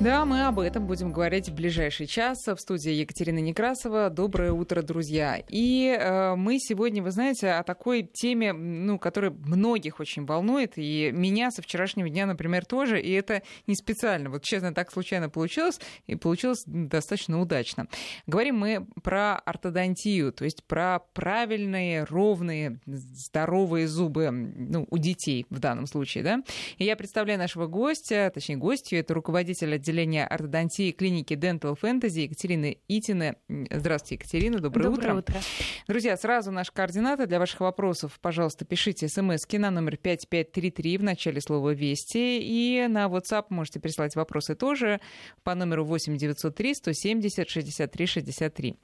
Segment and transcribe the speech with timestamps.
[0.00, 4.10] Да, мы об этом будем говорить в ближайший час в студии Екатерины Некрасова.
[4.10, 5.40] Доброе утро, друзья.
[5.48, 11.10] И э, мы сегодня, вы знаете, о такой теме, ну, которая многих очень волнует, и
[11.12, 14.30] меня со вчерашнего дня, например, тоже, и это не специально.
[14.30, 17.86] Вот, честно, так случайно получилось, и получилось достаточно удачно.
[18.26, 25.60] Говорим мы про ортодонтию, то есть про правильные, ровные, здоровые зубы, ну, у детей в
[25.60, 26.42] данном случае, да.
[26.78, 32.78] И я представляю нашего гостя, точнее, гостью, это руководитель отделения ортодонтии клиники Dental Fantasy Екатерины
[32.88, 33.36] Итины.
[33.70, 35.34] Здравствуйте, Екатерина, доброе, доброе утро.
[35.34, 35.40] утро.
[35.86, 38.18] Друзья, сразу наши координаты для ваших вопросов.
[38.22, 42.40] Пожалуйста, пишите смс на номер 5533 в начале слова «Вести».
[42.40, 45.00] И на WhatsApp можете прислать вопросы тоже
[45.42, 48.76] по номеру 8903 170 63 63.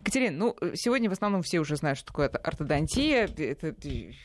[0.00, 3.24] Екатерина, ну, сегодня в основном все уже знают, что такое ортодонтия.
[3.24, 3.74] Это,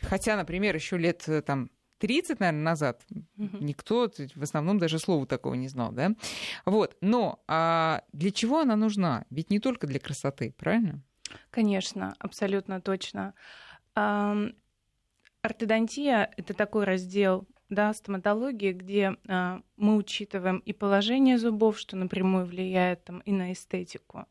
[0.01, 1.71] хотя, например, еще лет там
[2.01, 3.05] 30, наверное, назад
[3.37, 3.57] угу.
[3.59, 6.15] никто в основном даже слова такого не знал, да?
[6.65, 9.25] Вот, но а для чего она нужна?
[9.29, 10.99] Ведь не только для красоты, правильно?
[11.51, 13.35] Конечно, абсолютно точно.
[15.43, 22.45] Ортодонтия— это такой раздел да, стоматологии, где а, мы учитываем и положение зубов, что напрямую
[22.45, 24.25] влияет там, и на эстетику,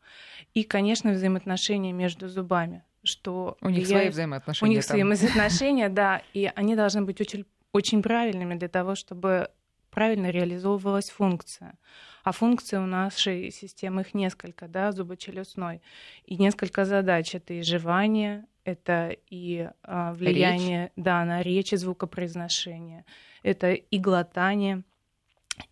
[0.53, 4.71] и, конечно, взаимоотношения между зубами, что у них свои взаимоотношения.
[4.71, 4.99] У них там.
[4.99, 9.49] свои взаимоотношения, да, и они должны быть очень очень правильными для того, чтобы
[9.91, 11.75] правильно реализовывалась функция.
[12.23, 15.83] А функции у нашей системы их несколько, да, зубочелюстной.
[16.25, 17.35] И несколько задач.
[17.35, 20.93] Это и жевание, это и а, влияние речь.
[20.97, 23.05] Да, на речь и звукопроизношение,
[23.43, 24.83] это и глотание.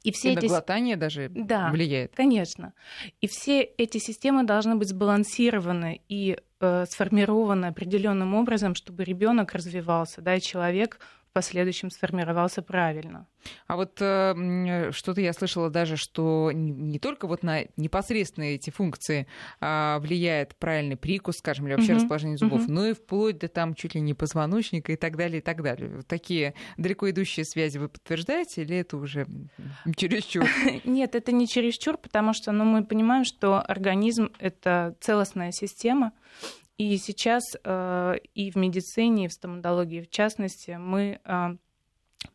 [0.02, 0.46] И все и эти...
[0.46, 2.14] глотание даже да, влияет.
[2.14, 2.74] Конечно.
[3.20, 10.20] И все эти системы должны быть сбалансированы и э, сформированы определенным образом, чтобы ребенок развивался,
[10.20, 13.26] да, и человек в последующем сформировался правильно.
[13.66, 19.26] А вот э, что-то я слышала даже, что не только вот на непосредственные эти функции
[19.60, 21.96] э, влияет правильный прикус, скажем, или вообще uh-huh.
[21.96, 22.72] расположение зубов, uh-huh.
[22.72, 26.02] но и вплоть до там чуть ли не позвоночника и так далее, и так далее.
[26.06, 29.26] Такие далеко идущие связи вы подтверждаете или это уже
[29.96, 30.44] чересчур?
[30.84, 36.12] Нет, это не чересчур, потому что ну, мы понимаем, что организм— это целостная система,
[36.78, 41.56] и сейчас э, и в медицине, и в стоматологии в частности мы э,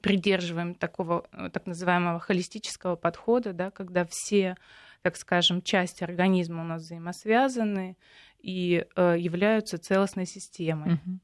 [0.02, 4.58] придерживаем такого э, так называемого холистического подхода, да, когда все,
[5.02, 7.96] так скажем, части организма у нас взаимосвязаны,
[8.44, 10.96] и э, являются целостной системой.
[10.96, 11.20] Угу.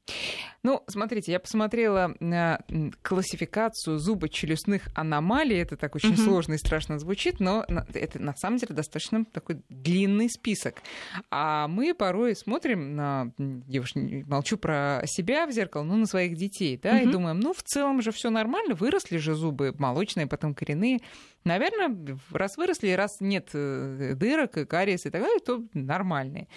[0.62, 2.60] Ну, смотрите, я посмотрела на
[3.02, 5.58] классификацию зубочелюстных аномалий.
[5.58, 6.22] Это так очень угу.
[6.22, 7.64] сложно и страшно звучит, но
[7.94, 10.82] это на самом деле достаточно такой длинный список.
[11.30, 13.32] А мы порой смотрим на,
[13.68, 17.08] я уж молчу про себя в зеркало, ну, на своих детей, да, угу.
[17.08, 21.00] и думаем, ну, в целом же все нормально, выросли же зубы молочные, потом коренные.
[21.44, 26.48] Наверное, раз выросли, раз нет э, дырок, кариес и так далее, то нормальные.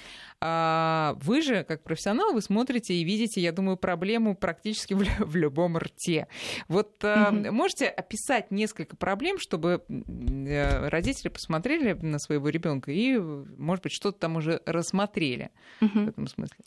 [0.41, 5.35] А вы же, как профессионал, вы смотрите и видите, я думаю, проблему практически в, в
[5.35, 6.27] любом рте.
[6.67, 7.51] Вот mm-hmm.
[7.51, 14.19] можете описать несколько проблем, чтобы э, родители посмотрели на своего ребенка и, может быть, что-то
[14.19, 16.05] там уже рассмотрели mm-hmm.
[16.05, 16.57] в этом смысле?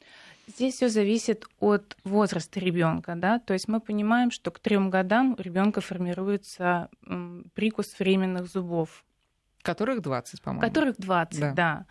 [0.46, 5.34] Здесь все зависит от возраста ребенка, да, то есть мы понимаем, что к трем годам
[5.36, 6.88] у ребенка формируется
[7.54, 9.04] прикус временных зубов.
[9.62, 10.60] Которых 20, по-моему.
[10.64, 11.52] Которых 20, да.
[11.52, 11.86] да.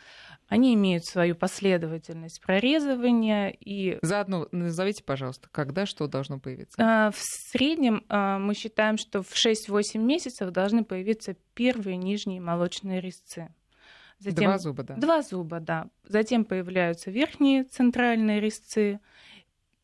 [0.48, 3.98] Они имеют свою последовательность прорезывания и...
[4.02, 6.78] Заодно назовите, пожалуйста, когда что должно появиться?
[6.80, 13.02] А, в среднем а, мы считаем, что в 6-8 месяцев должны появиться первые нижние молочные
[13.02, 13.50] резцы.
[14.20, 14.46] Затем...
[14.46, 14.96] Два зуба, да.
[14.96, 15.88] Два зуба, да.
[16.04, 19.00] Затем появляются верхние центральные резцы,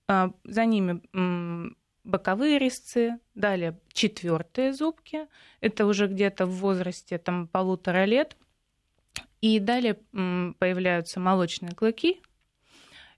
[0.08, 1.02] а, за ними
[2.04, 5.28] боковые резцы, далее четвертые зубки,
[5.60, 8.36] это уже где-то в возрасте там, полутора лет,
[9.40, 9.96] и далее
[10.60, 12.22] появляются молочные клыки,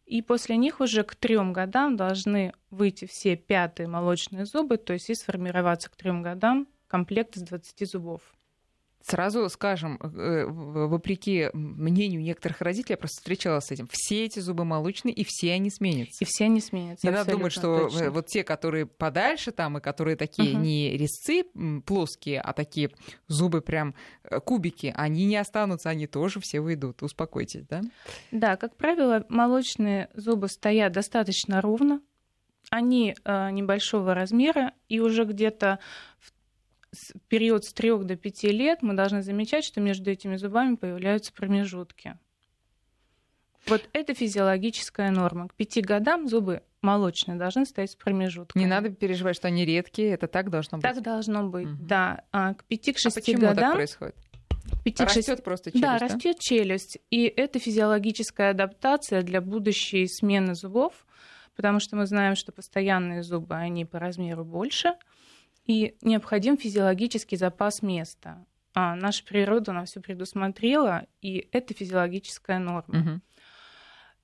[0.06, 5.10] и после них уже к трем годам должны выйти все пятые молочные зубы, то есть
[5.10, 8.22] и сформироваться к трем годам комплект из 20 зубов.
[9.06, 14.64] Сразу скажем, э, вопреки мнению некоторых родителей, я просто встречалась с этим, все эти зубы
[14.64, 16.24] молочные, и все они сменятся.
[16.24, 17.06] И все они сменятся.
[17.06, 18.12] Не надо думать, что точно.
[18.12, 20.64] вот те, которые подальше там, и которые такие угу.
[20.64, 21.44] не резцы
[21.86, 22.92] плоские, а такие
[23.28, 27.04] зубы прям э, кубики, они не останутся, они тоже все выйдут.
[27.04, 27.82] Успокойтесь, да?
[28.32, 32.00] Да, как правило, молочные зубы стоят достаточно ровно,
[32.70, 35.80] они э, небольшого размера, и уже где-то
[36.20, 36.33] в
[37.28, 42.18] период с 3 до 5 лет мы должны замечать, что между этими зубами появляются промежутки.
[43.68, 45.48] Вот это физиологическая норма.
[45.48, 48.62] К 5 годам зубы молочные должны стоять с промежутками.
[48.62, 50.84] Не надо переживать, что они редкие, это так должно быть.
[50.84, 51.78] Так должно быть, угу.
[51.80, 52.24] да.
[52.32, 53.56] А к 5-6 а почему годам...
[53.56, 54.16] так происходит?
[54.86, 55.82] Растет просто челюсть.
[55.82, 56.08] Да, да?
[56.08, 56.98] растет челюсть.
[57.10, 61.06] И это физиологическая адаптация для будущей смены зубов,
[61.56, 64.94] потому что мы знаем, что постоянные зубы, они по размеру больше,
[65.66, 68.46] и необходим физиологический запас места.
[68.76, 72.98] А наша природа нам все предусмотрела, и это физиологическая норма.
[73.00, 73.22] Мгм.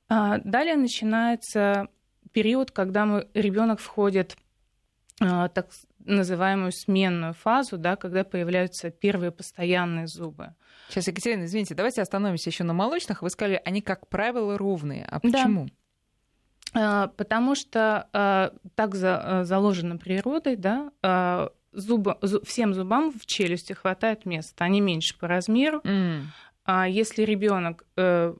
[0.10, 1.88] А, Далее начинается
[2.32, 4.36] период, когда мы, ребенок входит
[5.22, 5.70] а, так
[6.00, 10.56] называемую сменную фазу, да, когда появляются первые постоянные зубы.
[10.90, 13.22] Сейчас, Екатерина, извините, давайте остановимся еще на молочных.
[13.22, 15.06] Вы сказали, они, как правило, ровные.
[15.06, 15.20] А Да.
[15.20, 15.66] почему?
[15.66, 15.70] А,
[16.74, 23.74] Потому что а, так а, заложено природой, да, а, зуба- зу- всем зубам в челюсти
[23.74, 25.82] хватает места, они меньше по размеру.
[25.84, 26.32] М,
[26.66, 28.36] А если ребенок э,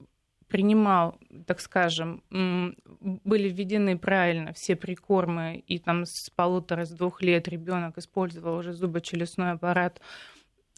[0.48, 1.18] принимал,
[1.48, 7.98] так скажем, были введены правильно все прикормы, и там с полутора, с двух лет ребенок
[7.98, 10.00] использовал уже зубочелюстной аппарат,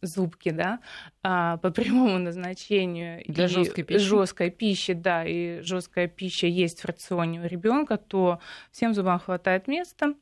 [0.02, 0.80] зубки, да,
[1.24, 3.24] а, по прямому назначению.
[3.28, 4.00] Для и жесткой пищи?
[4.00, 8.40] жесткой пищи, да, и жесткая пища есть в рационе у ребенка, то
[8.72, 10.16] всем зубам хватает места.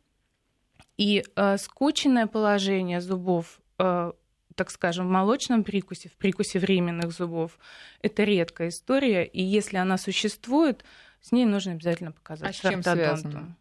[0.98, 4.12] И э, скученное положение зубов, э,
[4.56, 7.58] так скажем, в молочном прикусе, в прикусе временных зубов,
[8.02, 9.24] это редкая история.
[9.24, 10.84] И если она существует,
[11.22, 13.56] с ней нужно обязательно показать А с чем связано?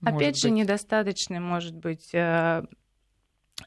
[0.00, 0.58] Опять Может же, быть.
[0.58, 2.10] недостаточно может быть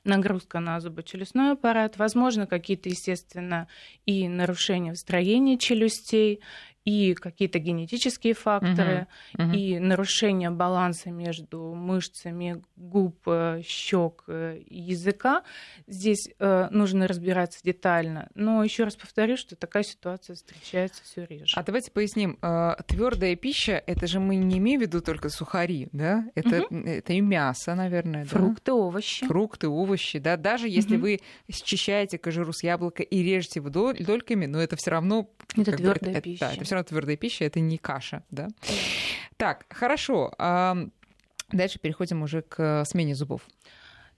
[0.04, 3.68] нагрузка на зубочелюстной аппарат, возможно, какие-то, естественно,
[4.06, 6.42] и нарушения в строении челюстей,
[6.86, 9.52] и какие-то генетические факторы, Мгм.
[9.54, 13.18] и нарушение баланса между мышцами губ,
[13.64, 15.44] щек и языка.
[15.88, 18.30] Здесь э, нужно разбираться детально.
[18.36, 21.54] Но еще раз повторю, что такая ситуация встречается все реже.
[21.56, 22.38] А давайте поясним.
[22.88, 26.26] Твердая пища, это же мы не имеем в виду только сухари, да?
[26.36, 28.30] Это, это и мясо, наверное, да?
[28.30, 29.26] Фрукты, овощи.
[29.26, 31.02] Фрукты, овощи, да, даже если Мгм.
[31.02, 31.20] вы
[31.52, 36.14] счищаете кожуру с яблока и режете его дол- дольками, но это все равно Это твердая
[36.16, 36.46] это- пища.
[36.46, 38.48] Да, это все равно твердая пища, это не каша, да.
[39.38, 40.32] Так, хорошо.
[41.52, 43.42] Дальше переходим уже к э, смене зубов.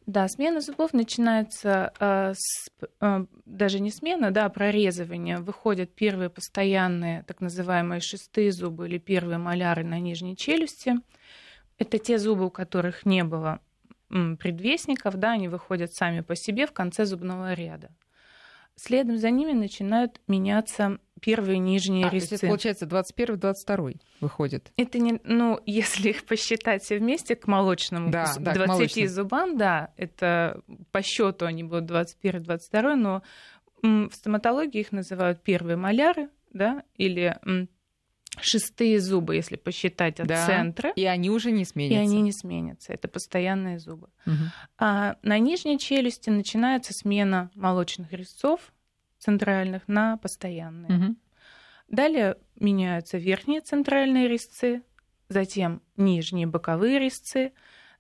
[0.05, 2.69] Да, смена зубов начинается э, с,
[3.01, 5.37] э, даже не смена, да, а прорезывание.
[5.37, 10.95] Выходят первые постоянные, так называемые шестые зубы или первые маляры на нижней челюсти.
[11.77, 13.59] Это те зубы, у которых не было
[14.07, 17.89] предвестников, да, они выходят сами по себе в конце зубного ряда.
[18.77, 22.45] Следом за ними начинают меняться первые нижние А, то есть резцы.
[22.45, 24.71] это, получается, 21-22 выходит.
[24.77, 28.67] Это не, ну, если их посчитать все вместе к молочному, Да, к да, к 20
[28.67, 29.07] молочным.
[29.09, 30.61] зубам, да, это
[30.91, 33.23] по счету они будут 21-22, но
[33.83, 37.37] м, в стоматологии их называют первые маляры, да, или
[38.39, 40.45] шестые зубы, если посчитать от Да.
[40.45, 42.01] центра, И они уже не и сменятся.
[42.01, 42.93] они не сменятся.
[42.93, 44.09] Это постоянные зубы.
[44.25, 44.51] Мгм.
[44.77, 48.73] А на нижней челюсти начинается смена молочных резцов
[49.27, 50.89] центральных на постоянные.
[50.89, 51.17] Мгм.
[51.89, 54.83] Далее меняются верхние центральные резцы,
[55.27, 57.51] затем нижние боковые резцы,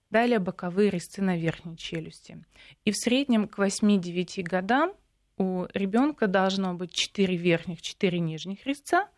[0.09, 2.45] далее боковые резцы на верхней челюсти.
[2.85, 4.93] И в среднем к 8-9 годам
[5.37, 9.09] у ребенка должно быть 4 верхних, 4 нижних резца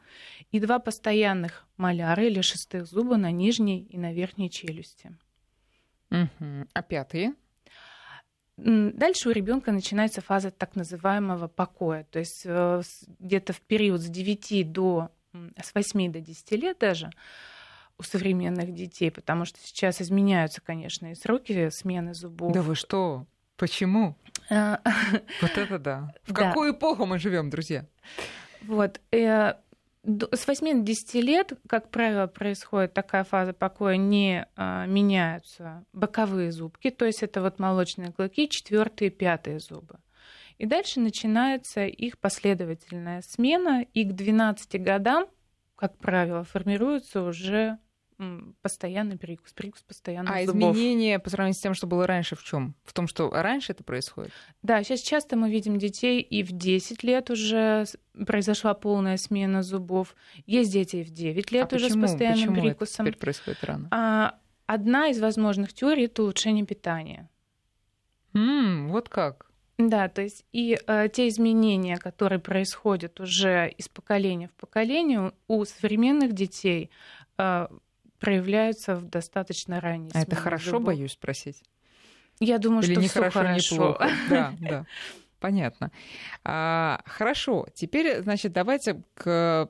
[0.51, 5.15] и два постоянных маляра или шестых зуба на нижней и на верхней челюсти.
[6.09, 6.67] Мгм.
[6.73, 7.35] А пятые?
[8.63, 12.05] Дальше у ребенка начинается фаза так называемого покоя.
[12.11, 12.81] То есть э,
[13.19, 15.11] где-то в период с 9 до
[15.61, 17.09] с 8 до 10 лет даже
[17.97, 22.53] у современных детей, потому что сейчас изменяются, конечно, и сроки смены зубов.
[22.53, 23.25] Да вы что?
[23.57, 24.15] Почему?
[24.49, 24.79] А,
[25.41, 26.13] Вот это да.
[26.23, 27.85] В какую эпоху мы живем, друзья?
[28.61, 29.01] Вот.
[30.31, 36.51] С 8 до 10 лет, как правило, происходит такая фаза покоя, не а, меняются боковые
[36.51, 39.99] зубки, то есть это вот молочные клыки, четвертые, пятые зубы.
[40.57, 45.27] И дальше начинается их последовательная смена, и к 12 годам,
[45.75, 47.77] как правило, формируется уже
[48.61, 50.75] постоянный прикус, прикус постоянных А зубов.
[50.75, 52.75] изменения по сравнению с тем, что было раньше, в чем?
[52.83, 54.31] В том, что раньше это происходит?
[54.61, 57.85] Да, сейчас часто мы видим детей и в 10 лет уже
[58.27, 60.15] произошла полная смена зубов.
[60.45, 62.07] Есть дети и в 9 лет а уже почему?
[62.07, 63.05] с постоянным почему это прикусом.
[63.05, 63.87] теперь происходит рано?
[63.91, 64.35] А,
[64.65, 67.29] одна из возможных теорий это улучшение питания.
[68.33, 69.45] М, вот как.
[69.77, 75.63] Да, то есть и э, те изменения, которые происходят уже из поколения в поколение, у
[75.63, 76.89] современных детей
[77.37, 77.67] э,
[78.19, 81.63] проявляются в достаточно ранней А это хорошо, боюсь спросить.
[82.39, 83.75] Я думаю, Или что не всё хорошо, не хорошо.
[83.77, 84.09] плохо.
[84.29, 84.85] Да, да.
[85.39, 85.91] Понятно.
[86.43, 89.67] А, хорошо, теперь, значит, давайте к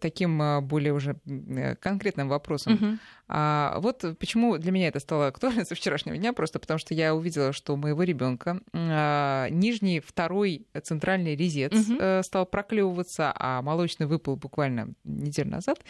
[0.00, 2.74] таким а, более уже э, конкретным вопросам.
[2.74, 2.86] Угу.
[3.28, 7.14] А, вот почему для меня это стало актуально со вчерашнего дня, просто потому что я
[7.14, 12.22] увидела, что у моего ребенка а, нижний второй центральный резец угу.
[12.22, 15.80] стал проклевываться, а молочный выпал буквально неделю назад.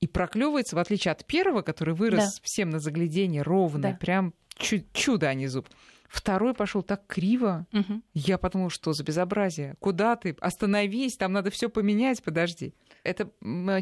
[0.00, 2.40] И проклевывается, в отличие от первого, который вырос да.
[2.42, 3.96] всем на заглядение ровный, да.
[3.96, 4.34] прям
[4.92, 5.68] чудо, а не зуб.
[6.10, 7.68] Второй пошел так криво.
[7.72, 8.02] Угу.
[8.14, 9.76] Я подумала, что за безобразие?
[9.78, 10.36] Куда ты?
[10.40, 12.74] Остановись, там надо все поменять, подожди.
[13.04, 13.30] Это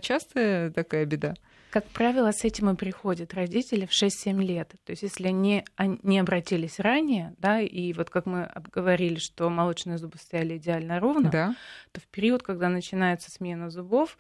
[0.03, 1.35] частая такая беда?
[1.71, 4.75] Как правило, с этим и приходят родители в 6-7 лет.
[4.85, 9.97] То есть если они не обратились ранее, да, и вот как мы обговорили, что молочные
[9.97, 11.57] зубы стояли идеально ровно, да.
[11.93, 14.19] то в период, когда начинается смена зубов,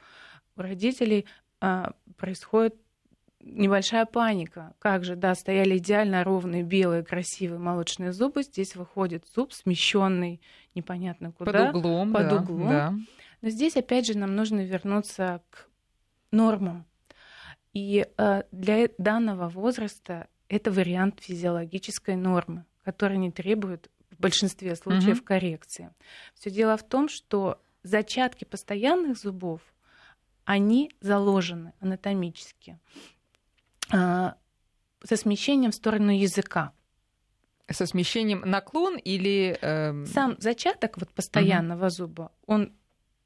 [0.56, 1.26] у родителей
[1.60, 2.74] а, происходит
[3.40, 4.74] небольшая паника.
[4.78, 8.42] Как же, да, стояли идеально ровные, белые, красивые молочные зубы.
[8.42, 10.40] Здесь выходит зуб смещенный,
[10.74, 11.66] непонятно куда.
[11.66, 12.68] Под углом, под да, углом.
[12.68, 12.94] Да.
[13.40, 15.68] Но здесь, опять же, нам нужно вернуться к
[16.32, 16.84] нормам.
[17.72, 25.18] И э, для данного возраста это вариант физиологической нормы, который не требует в большинстве случаев
[25.18, 25.26] угу.
[25.26, 25.90] коррекции.
[26.34, 29.60] Все дело в том, что зачатки постоянных зубов,
[30.44, 32.78] они заложены анатомически.
[33.92, 34.36] А,
[35.04, 36.72] со смещением в сторону языка.
[37.70, 39.58] Со смещением наклон или...
[39.60, 40.04] Э...
[40.06, 41.90] Сам зачаток вот постоянного угу.
[41.90, 42.72] зуба, он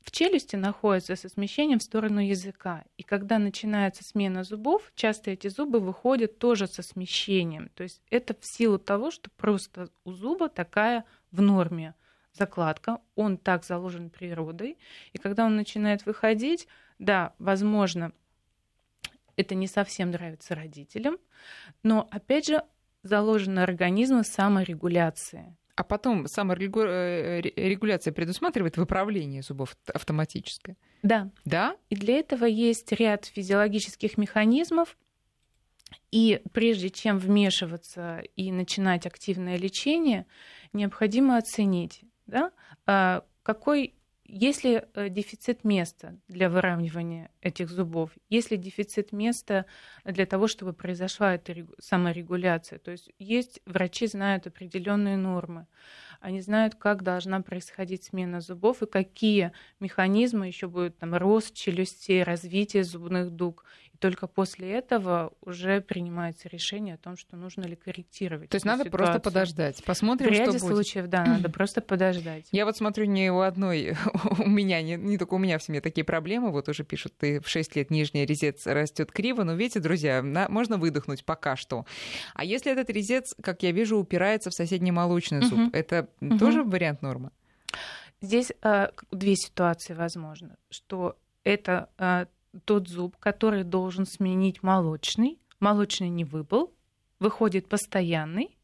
[0.05, 2.85] в челюсти находится со смещением в сторону языка.
[2.97, 7.69] И когда начинается смена зубов, часто эти зубы выходят тоже со смещением.
[7.75, 11.95] То есть это в силу того, что просто у зуба такая в норме
[12.33, 14.79] закладка, он так заложен природой.
[15.13, 16.67] И когда он начинает выходить,
[16.99, 18.13] да, возможно,
[19.37, 21.19] это не совсем нравится родителям,
[21.83, 22.63] но, опять же,
[23.03, 25.57] заложено организму саморегуляция.
[25.75, 30.77] А потом саморегуляция э, предусматривает выправление зубов автоматическое?
[31.03, 31.31] Да.
[31.45, 31.77] Да?
[31.89, 34.97] И для этого есть ряд физиологических механизмов,
[36.11, 40.27] и прежде чем вмешиваться и начинать активное лечение,
[40.73, 42.53] необходимо оценить, да,
[42.87, 43.95] а, какой
[44.35, 49.67] если э, дефицит места для выравнивания этих зубов, если дефицит места
[50.07, 55.67] для того, чтобы произошла эта саморегуляция, то есть есть врачи знают определенные нормы,
[56.23, 62.23] они знают, как должна происходить смена зубов и какие механизмы еще будут там рост челюстей,
[62.23, 63.65] развитие зубных дуг
[64.03, 68.51] только после этого уже принимается решение о том, что нужно ли корректировать.
[68.51, 68.99] То есть надо ситуацию.
[68.99, 72.47] просто подождать, посмотрим, В ряде что случаев, да, надо просто подождать.
[72.51, 73.97] Я вот смотрю не у одной,
[74.39, 77.41] у меня, не, не только у меня в семье такие проблемы, вот уже пишут, ты
[77.41, 81.87] в 6 лет нижний резец растет криво, но видите, друзья, на, можно выдохнуть пока что.
[82.35, 85.71] А если этот резец, как я вижу, упирается в соседний молочный зуб, угу.
[85.73, 86.39] это угу.
[86.39, 87.31] тоже вариант нормы?
[88.21, 92.27] Здесь э, две ситуации возможны, что это э,
[92.65, 95.39] тот зуб, который должен сменить молочный.
[95.59, 96.73] Молочный не выпал,
[97.19, 98.57] выходит постоянный,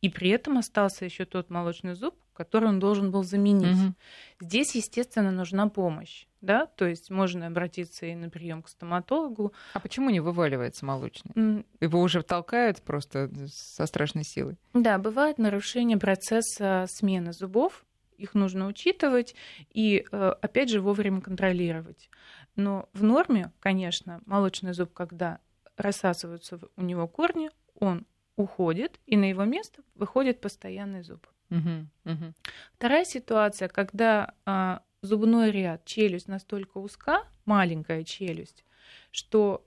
[0.00, 3.76] и при этом остался еще тот молочный зуб, который он должен был заменить.
[3.76, 3.94] Угу.
[4.40, 6.26] Здесь, естественно, нужна помощь.
[6.46, 6.66] Да?
[6.66, 9.52] То есть можно обратиться и на прием к стоматологу.
[9.74, 11.32] А почему не вываливается молочный?
[11.34, 11.66] Mm.
[11.80, 14.56] Его уже толкают просто со страшной силой.
[14.72, 17.84] Да, бывает нарушение процесса смены зубов.
[18.16, 19.34] Их нужно учитывать
[19.74, 22.08] и, э, опять же, вовремя контролировать.
[22.54, 25.40] Но в норме, конечно, молочный зуб, когда
[25.76, 31.26] рассасываются у него корни, он уходит, и на его место выходит постоянный зуб.
[31.50, 32.34] Угу, угу.
[32.74, 38.64] Вторая ситуация, когда а, зубной ряд, челюсть настолько узка, маленькая челюсть,
[39.10, 39.66] что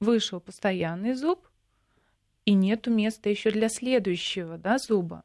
[0.00, 1.48] вышел постоянный зуб,
[2.44, 5.22] и нету места еще для следующего да, зуба.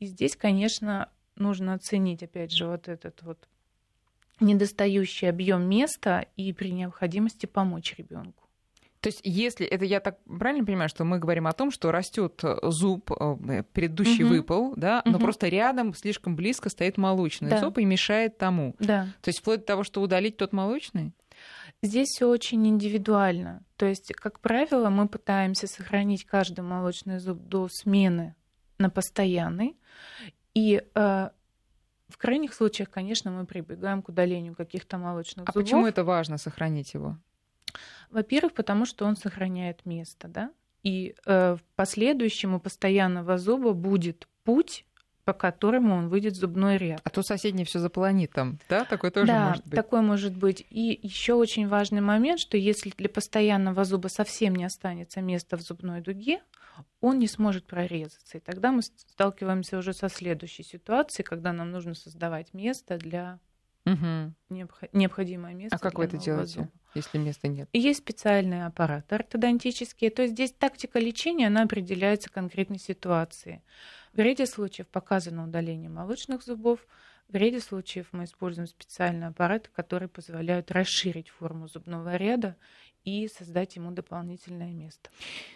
[0.00, 3.48] И здесь, конечно, нужно оценить, опять же, вот этот вот
[4.40, 8.45] недостающий объем места и при необходимости помочь ребенку.
[9.06, 12.42] То есть, если это я так правильно понимаю, что мы говорим о том, что растет
[12.62, 14.34] зуб, э, предыдущий угу.
[14.34, 15.12] выпал, да, угу.
[15.12, 17.60] но просто рядом слишком близко стоит молочный да.
[17.60, 18.74] зуб и мешает тому.
[18.80, 19.06] Да.
[19.22, 21.12] То есть вплоть до того, что удалить тот молочный?
[21.84, 23.62] Здесь все очень индивидуально.
[23.76, 28.34] То есть, как правило, мы пытаемся сохранить каждый молочный зуб до смены
[28.78, 29.76] на постоянный.
[30.52, 31.30] И э,
[32.08, 35.62] в крайних случаях, конечно, мы прибегаем к удалению каких-то молочных а зубов.
[35.62, 37.18] А почему это важно сохранить его?
[38.10, 40.50] Во-первых, потому что он сохраняет место, да,
[40.82, 44.84] и э, в последующем у постоянного зуба будет путь
[45.26, 47.00] по которому он выйдет в зубной ряд.
[47.02, 48.84] А то соседний все заполонит там, да?
[48.84, 49.74] Такое тоже да, может быть.
[49.74, 50.64] такое может быть.
[50.70, 55.62] И еще очень важный момент, что если для постоянного зуба совсем не останется места в
[55.62, 56.42] зубной дуге,
[57.00, 58.38] он не сможет прорезаться.
[58.38, 63.40] И тогда мы сталкиваемся уже со следующей ситуацией, когда нам нужно создавать место для
[63.86, 64.34] угу.
[64.92, 65.76] необходимое место.
[65.76, 66.70] А как вы это делаете, зуба.
[66.94, 67.68] если места нет?
[67.72, 70.10] Есть специальные аппараты ортодонтические.
[70.10, 73.62] То есть здесь тактика лечения, она определяется конкретной ситуацией.
[74.12, 76.80] В ряде случаев показано удаление молочных зубов,
[77.28, 82.56] в ряде случаев мы используем специальные аппараты, которые позволяют расширить форму зубного ряда
[83.06, 85.08] и создать ему дополнительное место.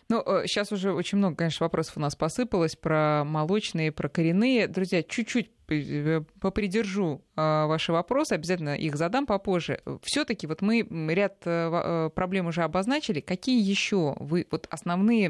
[0.09, 4.69] Ну, сейчас э, уже очень много, конечно, вопросов у нас посыпалось про молочные, про коренные.
[4.69, 9.83] Друзья, чуть-чуть э, попридержу а, ваши вопросы, обязательно их задам попозже.
[10.03, 13.19] Все-таки вот мы ряд э, проблем уже обозначили.
[13.19, 15.29] Какие еще вы вот основные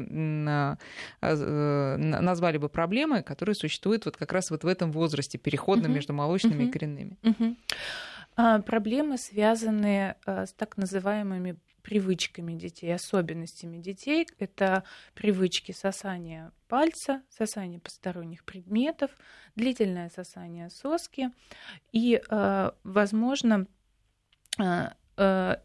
[1.21, 5.95] назвали бы проблемы, которые существуют вот как раз вот в этом возрасте переходном uh-huh.
[5.95, 6.67] между молочными uh-huh.
[6.67, 7.17] и коренными?
[7.23, 7.55] Uh-huh.
[8.35, 14.27] А, проблемы, связанные с так называемыми привычками детей, особенностями детей.
[14.39, 14.83] Это
[15.13, 19.11] привычки сосания пальца, сосание посторонних предметов,
[19.55, 21.31] длительное сосание соски
[21.91, 23.67] и, э, возможно,
[24.59, 25.55] э, э,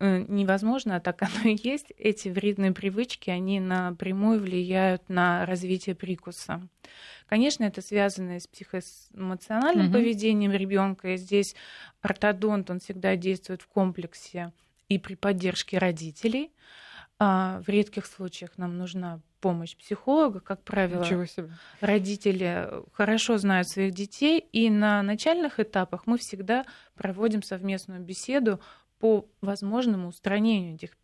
[0.00, 6.66] невозможно, а так оно и есть, эти вредные привычки, они напрямую влияют на развитие прикуса.
[7.26, 9.94] Конечно, это связано с психоэмоциональным угу.
[9.94, 11.14] поведением ребенка.
[11.14, 11.54] И здесь
[12.02, 14.52] ортодонт, он всегда действует в комплексе
[14.88, 16.52] и при поддержке родителей.
[17.18, 20.40] А в редких случаях нам нужна помощь психолога.
[20.40, 21.04] Как правило,
[21.80, 26.64] родители хорошо знают своих детей, и на начальных этапах мы всегда
[26.94, 28.60] проводим совместную беседу
[28.98, 30.96] по возможному устранению этих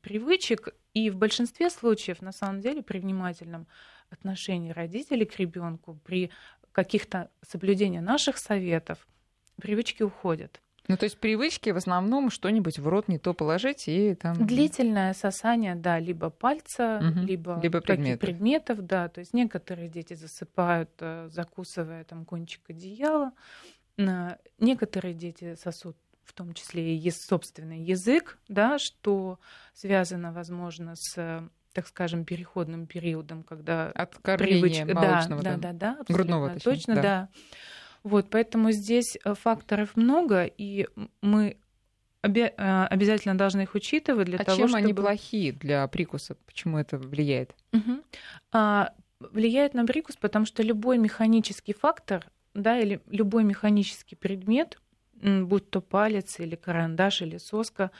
[0.00, 0.74] привычек.
[0.94, 3.66] И в большинстве случаев, на самом деле, при внимательном
[4.08, 6.30] отношении родителей к ребенку, при
[6.72, 9.06] каких-то соблюдении наших советов,
[9.60, 10.60] привычки уходят.
[10.88, 14.46] Ну, то есть привычки в основном что-нибудь в рот не то положить и там...
[14.46, 17.26] Длительное сосание, да, либо пальца, угу.
[17.26, 18.20] либо, либо предметов.
[18.20, 19.08] предметов, да.
[19.08, 23.32] То есть некоторые дети засыпают, э, закусывая там кончик одеяла.
[24.58, 29.38] Некоторые дети сосут в том числе и собственный язык, да, что
[29.74, 34.94] связано, возможно, с так скажем, переходным периодом, когда от кормления привычка...
[34.94, 37.02] молочного, да, да, да, да, грудного, точнее, точно, да.
[37.02, 37.28] да.
[38.02, 40.86] Вот, поэтому здесь э, факторов много, и
[41.20, 41.56] мы
[42.22, 44.84] оби- э, обязательно должны их учитывать для а того, чем чтобы...
[44.84, 46.36] они плохие для прикуса?
[46.46, 47.54] Почему это влияет?
[47.72, 48.02] Угу.
[48.52, 54.78] А, влияет на прикус, потому что любой механический фактор, да, или любой механический предмет,
[55.22, 57.90] будь то палец или карандаш или соска,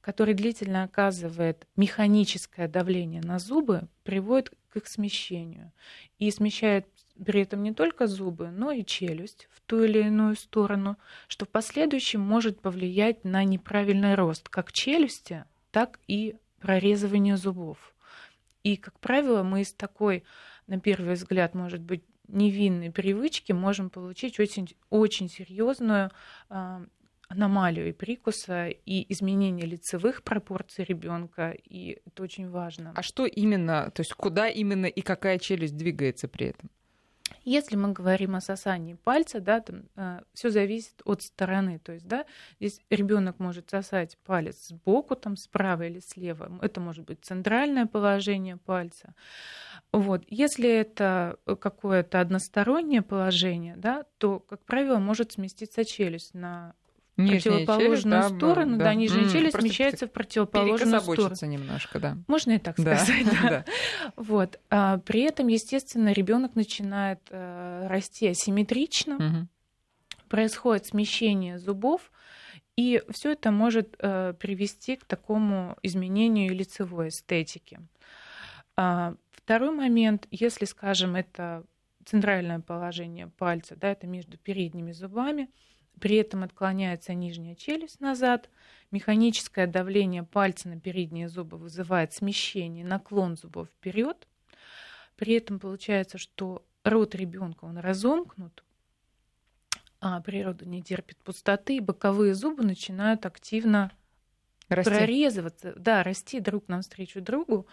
[0.00, 5.72] который длительно оказывает механическое давление на зубы, приводит к их смещению.
[6.18, 6.86] И смещает
[7.22, 10.96] при этом не только зубы, но и челюсть в ту или иную сторону,
[11.28, 17.94] что в последующем может повлиять на неправильный рост как челюсти, так и прорезывание зубов.
[18.62, 20.24] И, как правило, мы из такой,
[20.66, 26.10] на первый взгляд, может быть, невинной привычки можем получить очень, очень серьезную
[26.48, 26.82] а,
[27.28, 32.92] аномалию и прикуса, и изменение лицевых пропорций ребенка, и это очень важно.
[32.96, 36.70] А что именно, то есть куда именно и какая челюсть двигается при этом?
[37.44, 41.78] Если мы говорим о сосании пальца, да, там э, все зависит от стороны.
[41.78, 42.24] То есть, да,
[42.58, 46.58] здесь ребенок может сосать палец сбоку, там справа или слева.
[46.62, 49.14] Это может быть центральное положение пальца.
[49.92, 50.24] Вот.
[50.28, 56.74] Если это какое-то одностороннее положение, да, то, как правило, может сместиться челюсть на
[57.16, 61.36] Нижняя противоположную челюсть, сторону, да, да нижняя mm, челюсть смещается в противоположную сторону.
[61.42, 62.18] немножко, да.
[62.26, 62.96] Можно и так да.
[62.96, 63.64] сказать, да.
[64.16, 64.58] Вот.
[64.68, 69.48] А, при этом, естественно, ребенок начинает а, расти асимметрично, угу.
[70.28, 72.10] происходит смещение зубов,
[72.76, 77.78] и все это может а, привести к такому изменению лицевой эстетики.
[78.76, 81.64] А, второй момент, если, скажем, это
[82.04, 85.48] центральное положение пальца, да, это между передними зубами,
[86.00, 88.50] при этом отклоняется нижняя челюсть назад.
[88.90, 94.28] Механическое давление пальца на передние зубы вызывает смещение, наклон зубов вперед.
[95.16, 98.64] При этом получается, что рот ребенка он разомкнут,
[100.00, 103.90] а природа не терпит пустоты, и боковые зубы начинают активно
[104.68, 104.90] расти.
[104.90, 107.66] прорезываться, да, расти друг навстречу другу.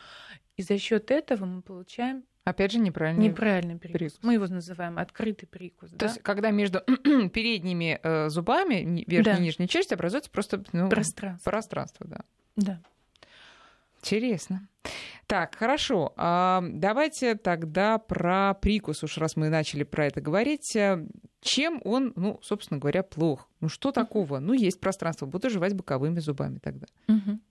[0.55, 3.99] И за счет этого мы получаем Опять же, неправильный, неправильный прикус.
[3.99, 4.19] прикус.
[4.23, 5.91] Мы его называем открытый прикус.
[5.91, 6.05] То да?
[6.07, 6.79] есть, когда между
[7.33, 9.37] передними э, зубами верхней да.
[9.37, 11.51] и нижней челюсти образуется просто ну, пространство.
[11.51, 12.21] пространство, да.
[12.55, 12.81] Да.
[13.99, 14.67] Интересно.
[15.27, 16.13] Так, хорошо.
[16.17, 20.75] А, давайте тогда про прикус, уж раз мы начали про это говорить.
[20.75, 21.05] Э,
[21.41, 23.47] чем он, ну, собственно говоря, плох?
[23.59, 24.39] Ну, что такого?
[24.39, 25.27] Ну, есть пространство.
[25.27, 26.87] Буду жевать боковыми зубами тогда.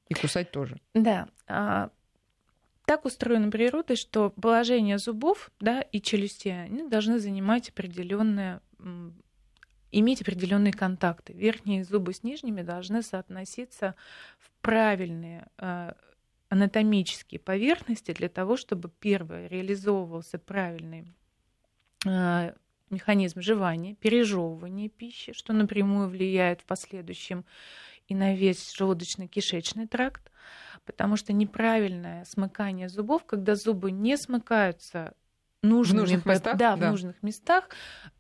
[0.09, 0.81] И кусать тоже.
[0.95, 1.29] Да.
[2.91, 8.61] Так устроена природа, что положение зубов да, и челюстей они должны занимать определенное
[9.93, 11.33] иметь определенные контакты.
[11.33, 13.95] Верхние зубы с нижними должны соотноситься
[14.41, 15.93] в правильные э,
[16.49, 21.15] анатомические поверхности для того, чтобы первое реализовывался правильный
[22.05, 22.55] э,
[22.91, 27.45] механизм жевания, пережевывания пищи, что напрямую влияет в последующем
[28.09, 30.33] и на весь желудочно-кишечный тракт,
[30.91, 35.15] потому что неправильное смыкание зубов, когда зубы не смыкаются
[35.63, 36.89] нужными, в нужных местах, да, да.
[36.89, 37.69] в нужных местах,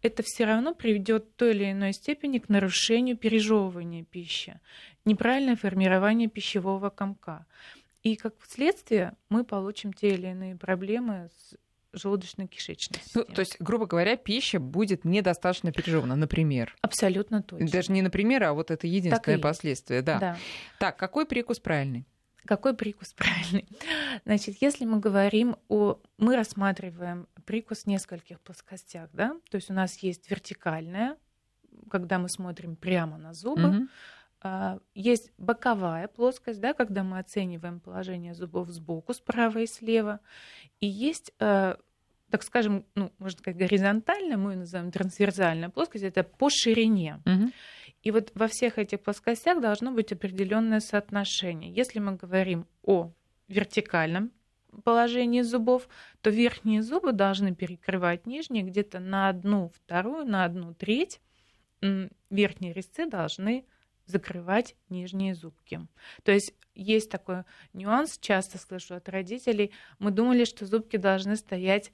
[0.02, 4.60] это все равно приведет в той или иной степени к нарушению пережевывания пищи,
[5.04, 7.44] неправильное формирование пищевого комка.
[8.04, 11.56] И как следствие мы получим те или иные проблемы с
[11.92, 13.26] желудочно-кишечной системой.
[13.28, 16.76] Ну, то есть, грубо говоря, пища будет недостаточно пережевана, например.
[16.82, 17.68] Абсолютно точно.
[17.68, 20.02] Даже не например, а вот это единственное последствие.
[20.02, 20.20] Да.
[20.20, 20.38] да.
[20.78, 22.06] Так, какой прикус правильный?
[22.44, 23.66] Какой прикус правильный?
[24.24, 25.98] Значит, если мы говорим о...
[26.18, 29.36] Мы рассматриваем прикус в нескольких плоскостях, да?
[29.50, 31.16] То есть у нас есть вертикальная,
[31.90, 33.88] когда мы смотрим прямо на зубы.
[34.42, 34.80] Угу.
[34.94, 40.20] Есть боковая плоскость, да, когда мы оцениваем положение зубов сбоку, справа и слева.
[40.80, 41.78] И есть а,
[42.30, 47.20] так скажем, ну, можно сказать, горизонтальная, мы ее называем трансверзальная плоскость, это по ширине.
[47.26, 47.50] Угу.
[48.02, 51.72] И вот во всех этих плоскостях должно быть определенное соотношение.
[51.72, 53.12] Если мы говорим о
[53.48, 54.32] вертикальном
[54.84, 55.88] положении зубов,
[56.22, 61.20] то верхние зубы должны перекрывать нижние где-то на одну вторую, на одну треть.
[62.30, 63.64] Верхние резцы должны
[64.06, 65.80] закрывать нижние зубки.
[66.24, 71.92] То есть есть такой нюанс, часто слышу от родителей, мы думали, что зубки должны стоять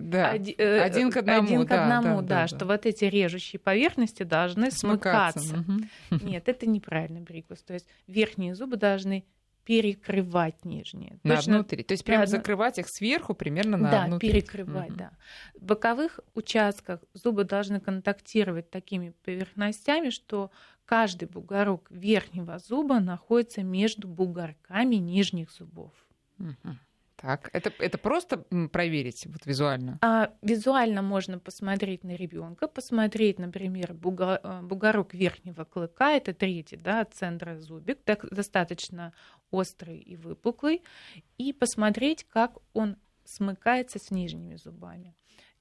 [0.00, 0.30] да.
[0.30, 3.04] Один, э, один к одному, один к одному да, да, да, да, что вот эти
[3.04, 5.40] режущие поверхности должны смыкаться.
[5.40, 5.84] смыкаться.
[6.24, 7.62] Нет, это неправильный прикус.
[7.62, 9.24] То есть верхние зубы должны
[9.64, 11.18] перекрывать нижние.
[11.22, 11.86] На Точно, треть.
[11.86, 14.98] То есть прямо да, закрывать их сверху примерно на да, одну перекрывать, угу.
[14.98, 15.10] да.
[15.54, 20.50] В боковых участках зубы должны контактировать такими поверхностями, что
[20.84, 25.92] каждый бугорок верхнего зуба находится между бугорками нижних зубов.
[26.38, 26.76] Угу.
[27.24, 28.36] Так, это, это просто
[28.70, 29.98] проверить вот визуально?
[30.02, 36.76] А, визуально можно посмотреть на ребенка, посмотреть, например, бугор, э, бугорок верхнего клыка, это третий,
[36.76, 39.14] да, от центра зубик, так, достаточно
[39.50, 40.82] острый и выпуклый,
[41.38, 45.14] и посмотреть, как он смыкается с нижними зубами.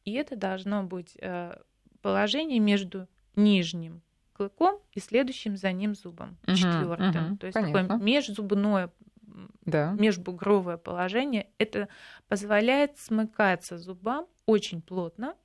[0.03, 1.55] И это должно быть э,
[2.01, 4.01] положение между нижним
[4.33, 7.31] клыком и следующим за ним зубом, угу, четвертым.
[7.33, 7.83] Угу, То есть понятно.
[7.83, 8.91] такое межзубное
[9.65, 9.91] да.
[9.91, 11.87] межбугровое положение, это
[12.27, 15.35] позволяет смыкаться зубам очень плотно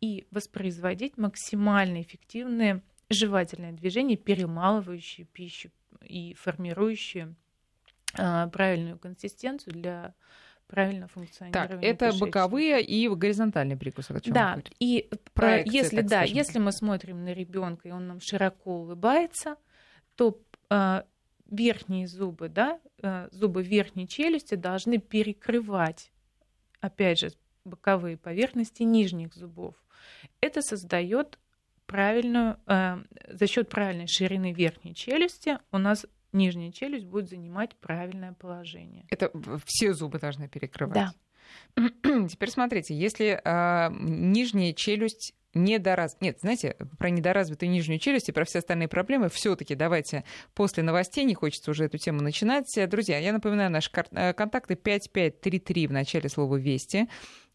[0.00, 5.70] и воспроизводить максимально эффективные жевательные движения, перемалывающие пищу
[6.02, 7.34] и формирующие
[8.14, 10.14] а, правильную консистенцию для
[10.66, 11.68] правильно функционирования.
[11.68, 12.26] Так, это кишечника.
[12.26, 14.12] боковые и горизонтальные прикусы.
[14.12, 18.20] О чем да, и Проекции, если да, если мы смотрим на ребенка и он нам
[18.20, 19.56] широко улыбается,
[20.14, 21.04] то а,
[21.50, 26.12] верхние зубы, да, э, зубы верхней челюсти должны перекрывать,
[26.80, 27.30] опять же,
[27.64, 29.74] боковые поверхности нижних зубов.
[30.40, 31.38] Это создает
[31.86, 38.32] правильную, э, за счет правильной ширины верхней челюсти у нас нижняя челюсть будет занимать правильное
[38.32, 39.04] положение.
[39.10, 39.30] Это
[39.66, 40.94] все зубы должны перекрывать.
[40.94, 41.12] Да.
[42.28, 46.16] Теперь смотрите, если э, нижняя челюсть недораз...
[46.20, 51.24] Нет, знаете, про недоразвитую нижнюю челюсть и про все остальные проблемы все-таки давайте после новостей,
[51.24, 52.72] не хочется уже эту тему начинать.
[52.88, 57.08] Друзья, я напоминаю, наши э, контакты 5533 в начале слова «Вести».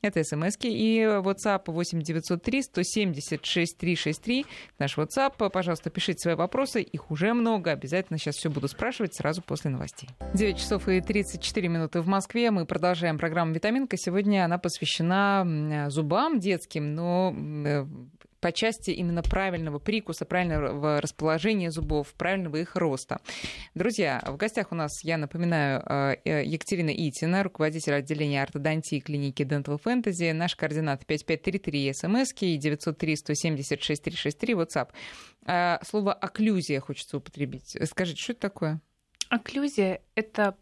[0.05, 4.45] Это смс и WhatsApp 8903 176 363.
[4.77, 5.49] Наш WhatsApp.
[5.49, 6.83] Пожалуйста, пишите свои вопросы.
[6.83, 7.71] Их уже много.
[7.71, 10.09] Обязательно сейчас все буду спрашивать сразу после новостей.
[10.35, 12.51] 9 часов и 34 минуты в Москве.
[12.51, 13.97] Мы продолжаем программу «Витаминка».
[13.97, 17.87] Сегодня она посвящена зубам детским, но э,
[18.45, 23.19] по части именно правильного прикуса, правильного расположения зубов, правильного их роста.
[23.73, 29.41] Друзья, в гостях у нас, я напоминаю, э, э, Екатерина Итина, руководитель отделения ортодонтии клиники
[29.41, 30.31] Dental Fantasy.
[30.31, 34.89] Наш координат 5533 смс и 903 176 363 WhatsApp.
[35.47, 37.75] А, слово «окклюзия» хочется употребить.
[37.89, 38.81] Скажите, что это такое?
[39.29, 40.55] Окклюзия– это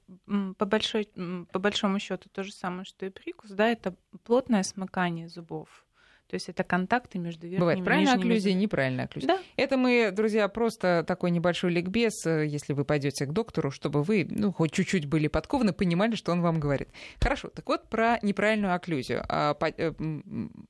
[0.58, 1.10] по, большой,
[1.52, 3.94] по большому счету то же самое, что и прикус, да, это
[4.24, 5.86] плотное смыкание зубов.
[6.30, 8.64] То есть это контакты между верхними Бывает и правильная нижними окклюзия, зубами.
[8.64, 9.28] неправильная окклюзия.
[9.28, 9.40] Да.
[9.56, 14.26] Это мы, друзья, просто такой небольшой ликбез, э, если вы пойдете к доктору, чтобы вы,
[14.30, 16.90] ну, хоть чуть-чуть были подкованы, понимали, что он вам говорит.
[17.20, 19.24] Хорошо, так вот про неправильную окклюзию.
[19.30, 19.94] А, э,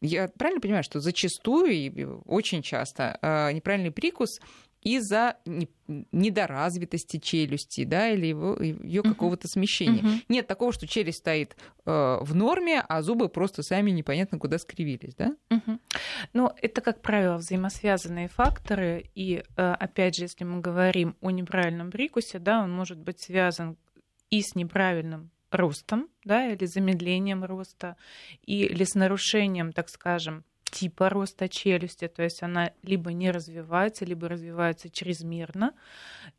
[0.01, 4.39] Я правильно понимаю, что зачастую и очень часто а, неправильный прикус
[4.83, 5.69] из-за не-
[6.11, 10.01] недоразвитости челюсти, да, или его, ее какого-то смещения.
[10.03, 10.21] Мгм.
[10.29, 15.15] Нет такого, что челюсть стоит э, в норме, а зубы просто сами непонятно куда скривились,
[15.15, 15.35] да?
[15.49, 15.79] Мгм.
[16.33, 19.09] Ну, это, как правило, взаимосвязанные факторы.
[19.15, 23.77] И, э, опять же, если мы говорим о неправильном прикусе, да, он может быть связан
[24.29, 27.95] и с неправильным ростом, да, или замедлением роста,
[28.41, 34.27] или с нарушением, так скажем, типа роста челюсти, то есть она либо не развивается, либо
[34.27, 35.73] развивается чрезмерно.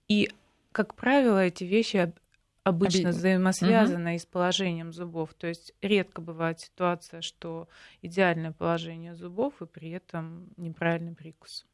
[0.09, 0.31] И,
[0.73, 2.19] как правило, эти вещи об-
[2.65, 5.33] обычно Обе- взаимосвязаны и с положением зубов.
[5.35, 7.69] То есть редко бывает ситуация, что
[8.03, 11.65] идеальное положение зубов и при этом неправильный прикус.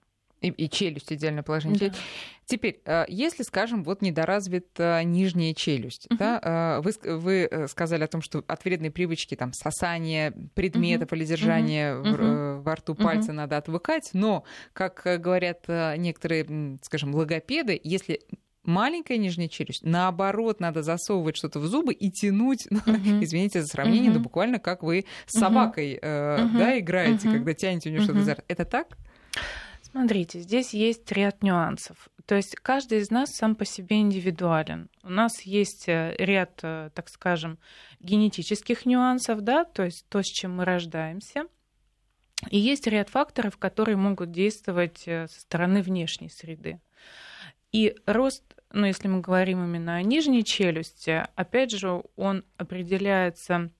[0.41, 1.91] И, и челюсть, идеальное положение.
[1.91, 1.99] Да.
[2.47, 6.19] Теперь, э, если, скажем, вот недоразвита нижняя челюсть, Мгм.
[6.19, 11.13] да, э, вы, вы э, сказали о том, что от вредной привычки, там, сосания предметов
[11.13, 12.23] или держания в, Мгм.
[12.23, 18.21] э, во рту пальца надо отвыкать, но, как говорят некоторые, скажем, логопеды, если
[18.65, 23.23] маленькая нижняя челюсть, наоборот, надо засовывать что-то в зубы и тянуть, ну, Мгм.
[23.23, 24.23] извините за сравнение, но Мгм.
[24.25, 26.57] буквально как вы с собакой э, Мгм.
[26.57, 27.39] да, играете, Мгм.
[27.39, 28.23] когда тянете у нее что-то Мгм.
[28.23, 28.45] изо рта.
[28.49, 28.97] Это так?
[29.93, 32.09] Смотрите, здесь есть ряд нюансов.
[32.27, 34.89] То есть каждый из нас сам по себе индивидуален.
[35.03, 37.59] У нас есть э, ряд, э, так скажем,
[37.99, 41.47] генетических нюансов, да, то есть то, с чем мы рождаемся.
[42.51, 46.81] И есть ряд факторов, которые могут действовать э, со стороны внешней среды.
[47.73, 53.71] И рост, ну, если мы говорим именно о нижней челюсти, опять же, он определяется,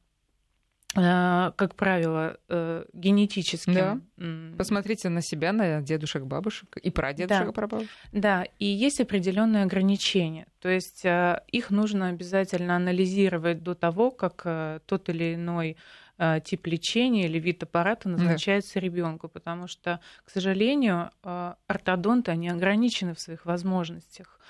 [0.95, 3.75] как правило, э, генетическим.
[4.17, 4.57] Да.
[4.59, 7.51] Посмотрите на себя, на дедушек, бабушек и прадедушек, Да.
[7.51, 7.91] и прабабушек.
[8.13, 10.47] Да, и есть определенные ограничения.
[10.59, 15.77] То есть э, их нужно обязательно анализировать до того, как э, тот или иной
[16.19, 22.49] э, тип лечения или вид аппарата назначается ребенку, потому что, к сожалению, э, ортодонты они
[22.49, 24.41] ограничены в своих возможностях.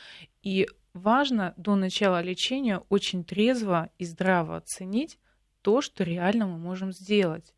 [0.42, 5.18] И важно до начала лечения очень трезво и здраво оценить
[5.62, 7.54] то, что реально мы можем сделать.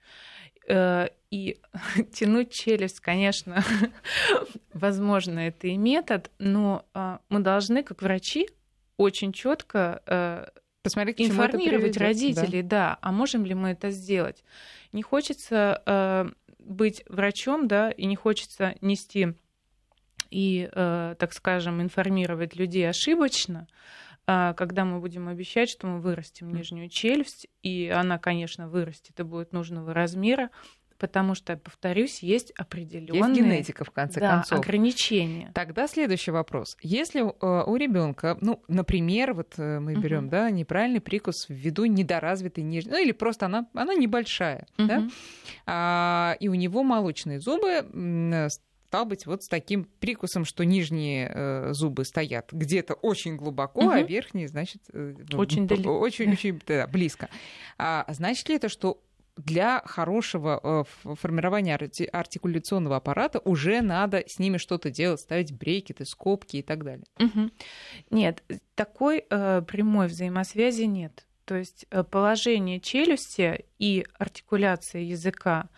[0.69, 1.61] Э, И
[2.13, 3.65] тянуть челюсть, конечно,
[4.75, 8.49] возможно, это и метод, но а, мы должны, как врачи,
[8.97, 10.03] очень четко
[11.27, 12.35] чему это информировать приведёт.
[12.35, 12.43] Да.
[12.43, 12.99] родителей, да.
[13.01, 14.45] а можем ли мы это сделать.
[14.93, 19.35] Не хочется э, быть врачом, да, и не хочется нести
[20.31, 23.69] и, э, так скажем, информировать людей ошибочно,
[24.27, 29.53] когда мы будем обещать, что мы вырастим нижнюю челюсть, и она, конечно, вырастет и будет
[29.53, 30.51] нужного размера,
[30.99, 34.61] потому что, повторюсь, есть определенные Есть генетика, в конце да, концов.
[34.61, 35.51] ограничения.
[35.53, 36.77] Тогда следующий вопрос.
[36.81, 40.29] Если э, у ребенка, ну, например, вот э, мы берем, Мгм.
[40.31, 45.11] да, неправильный прикус ввиду недоразвитой нижней, ну или просто она, она небольшая, да, Мгм.
[45.67, 48.49] а, и у него молочные зубы, э,
[48.93, 54.01] стал быть вот с таким прикусом, что нижние э, зубы стоят где-то очень глубоко, а
[54.01, 54.07] Мгм.
[54.07, 55.99] верхние, значит, э, Очень п- далеко.
[55.99, 57.31] очень, очень да, близко.
[57.79, 59.03] А значит ли это, что
[59.39, 66.05] для хорошего э, формирования арти- артикуляционного аппарата уже надо с ними что-то делать, ставить брекеты,
[66.05, 67.07] скобки и так далее.
[67.19, 67.51] Мгм.
[68.11, 68.43] Нет,
[68.75, 71.27] такой э, прямой взаимосвязи нет.
[71.47, 75.71] То есть э, положение челюсти и артикуляция языка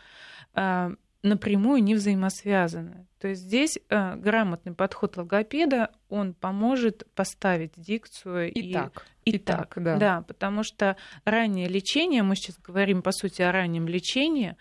[0.57, 0.91] э,
[1.25, 3.07] напрямую не взаимосвязаны.
[3.19, 9.75] То есть здесь э, грамотный подход логопеда, он поможет поставить дикцию и, Итак, и итак,
[9.75, 9.97] так, да.
[9.97, 14.57] да, потому что раннее лечение, мы сейчас говорим по сути о раннем лечении,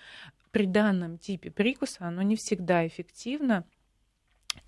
[0.51, 3.65] при данном типе прикуса оно не всегда эффективно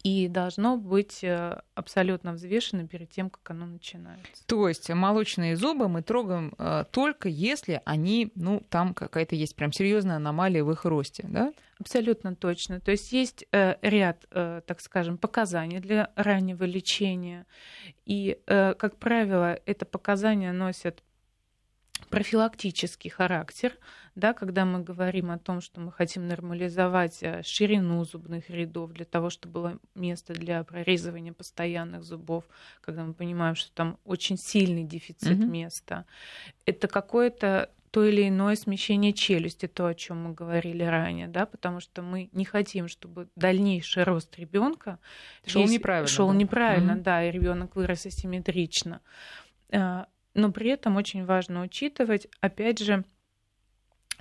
[0.04, 4.46] и должно быть э, абсолютно взвешено перед тем, как оно начинается.
[4.46, 9.72] То есть молочные зубы мы трогаем э, только если они, ну, там какая-то есть прям
[9.72, 11.54] серьезная аномалия в их росте, да?
[11.80, 12.80] Абсолютно точно.
[12.80, 17.46] То есть есть э, ряд, так скажем, показаний для раннего лечения.
[18.06, 21.04] И, как правило, это показания носят
[22.10, 23.74] профилактический характер,
[24.16, 29.06] да, когда мы говорим о том, что мы хотим нормализовать э, ширину зубных рядов для
[29.06, 32.46] того, чтобы было место для прорезывания постоянных зубов,
[32.82, 35.52] когда мы понимаем, что там очень сильный дефицит Мгм.
[35.52, 36.06] места.
[36.66, 41.80] Это какое-то то или иное смещение челюсти, то, о чем мы говорили ранее, да, потому
[41.80, 45.00] что мы не хотим, чтобы дальнейший рост ребенка
[45.46, 46.36] Шел неправильно, шел да.
[46.36, 47.04] неправильно, Мгм.
[47.04, 49.00] да, и ребенок вырос асимметрично.
[50.36, 53.04] А, Но при этом очень важно учитывать, опять же,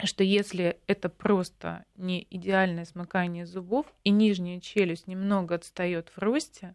[0.03, 6.75] что если это просто не идеальное смыкание зубов и нижняя челюсть немного отстает в росте,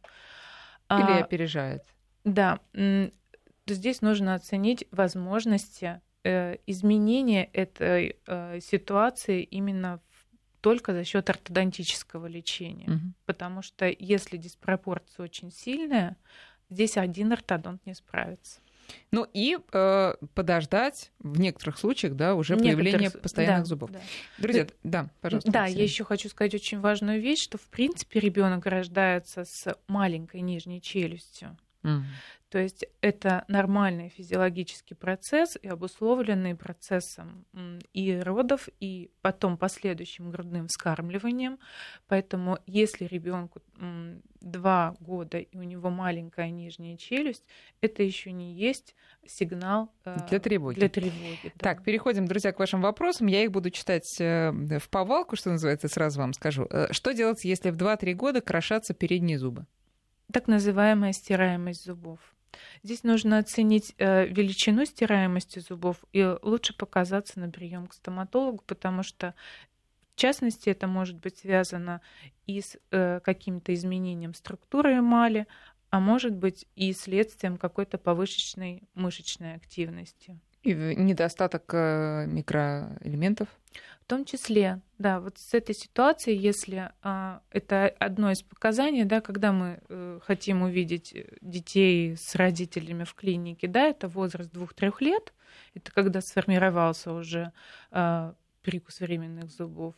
[0.89, 1.84] или а, опережает,
[2.23, 10.02] да, то здесь нужно оценить возможности э, изменения этой э, ситуации именно
[10.62, 12.89] только за счет ортодонтического лечения.
[12.89, 13.13] Угу.
[13.25, 16.17] Потому что если диспропорция очень сильная,
[16.69, 18.60] здесь один ортодонт не справится.
[19.12, 23.91] Ну и э, подождать в некоторых случаях, да, уже появление постоянных да, зубов.
[23.91, 23.99] Да.
[24.38, 25.52] Друзья, да, да пожалуйста.
[25.52, 30.41] Да, я еще хочу сказать очень важную вещь, что в принципе ребенок рождается с маленькой
[30.41, 31.58] нижней челюстью.
[31.84, 32.04] Mm.
[32.50, 37.46] То есть это нормальный физиологический процесс и обусловленный процессом
[37.94, 41.60] и родов, и потом последующим грудным вскармливанием.
[42.08, 43.62] Поэтому если ребенку
[44.42, 47.46] два года и у него маленькая нижняя челюсть,
[47.82, 48.96] это еще не есть
[49.28, 50.80] сигнал э, для тревоги.
[50.80, 51.52] Для тревоги да.
[51.60, 53.28] Так, переходим, друзья, к вашим вопросам.
[53.28, 56.65] Я их буду читать э, в повалку, что называется, сразу вам скажу.
[56.72, 59.68] Э, что делать, если в 2-3 года крошатся передние зубы?
[60.32, 62.20] Так называемая стираемость зубов.
[62.84, 69.04] Здесь нужно оценить э, величину стираемости зубов и лучше показаться на прием к стоматологу, потому
[69.04, 69.36] что
[70.20, 72.02] в частности, это может быть связано
[72.46, 75.48] и с э, каким-то изменением структуры эмали,
[75.92, 80.38] а может быть и следствием какой-то повышенной мышечной активности.
[80.63, 83.48] И недостаток э, микроэлементов?
[84.10, 89.52] Том числе, да, вот с этой ситуацией, если а, это одно из показаний, да, когда
[89.52, 95.32] мы э, хотим увидеть детей с родителями в клинике, да, это возраст двух-трех лет,
[95.76, 97.52] это когда сформировался уже
[97.91, 99.93] а, прикус временных зубов.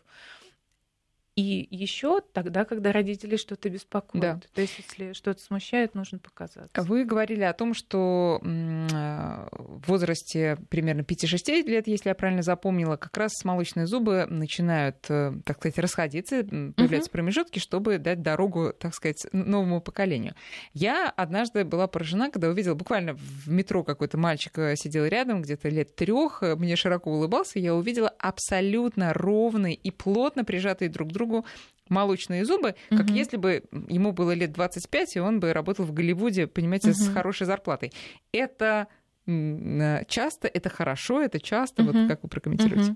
[1.36, 4.22] И еще тогда, когда родители что-то беспокоят.
[4.22, 4.42] Да.
[4.54, 6.82] То есть, если что-то смущает, нужно показаться.
[6.84, 13.16] Вы говорили о том, что в возрасте примерно 5-6 лет, если я правильно запомнила, как
[13.16, 17.14] раз молочные зубы начинают, э, так сказать, расходиться, появляются угу.
[17.14, 20.36] промежутки, чтобы дать дорогу, так сказать, новому поколению.
[20.74, 25.70] Я однажды была поражена, когда увидела буквально в метро какой-то мальчик э, сидел рядом, где-то
[25.70, 31.12] лет трех, э, мне широко улыбался, я увидела абсолютно ровные и плотно прижатые друг к
[31.12, 31.46] другу другу
[31.90, 33.14] молочные зубы, как угу.
[33.14, 36.98] если бы ему было лет 25, и он бы работал в Голливуде, понимаете, угу.
[36.98, 37.92] с хорошей зарплатой.
[38.32, 38.88] Это
[39.28, 41.84] э, часто, это хорошо, это часто.
[41.84, 41.92] Угу.
[41.92, 42.94] Вот как вы прокомментируете?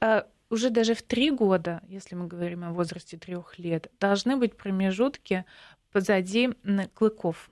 [0.00, 0.22] Угу.
[0.50, 5.44] Уже даже в три года, если мы говорим о возрасте трех лет, должны быть промежутки
[5.92, 6.50] позади
[6.94, 7.50] клыков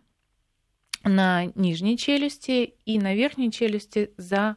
[1.04, 4.56] на нижней челюсти и на верхней челюсти за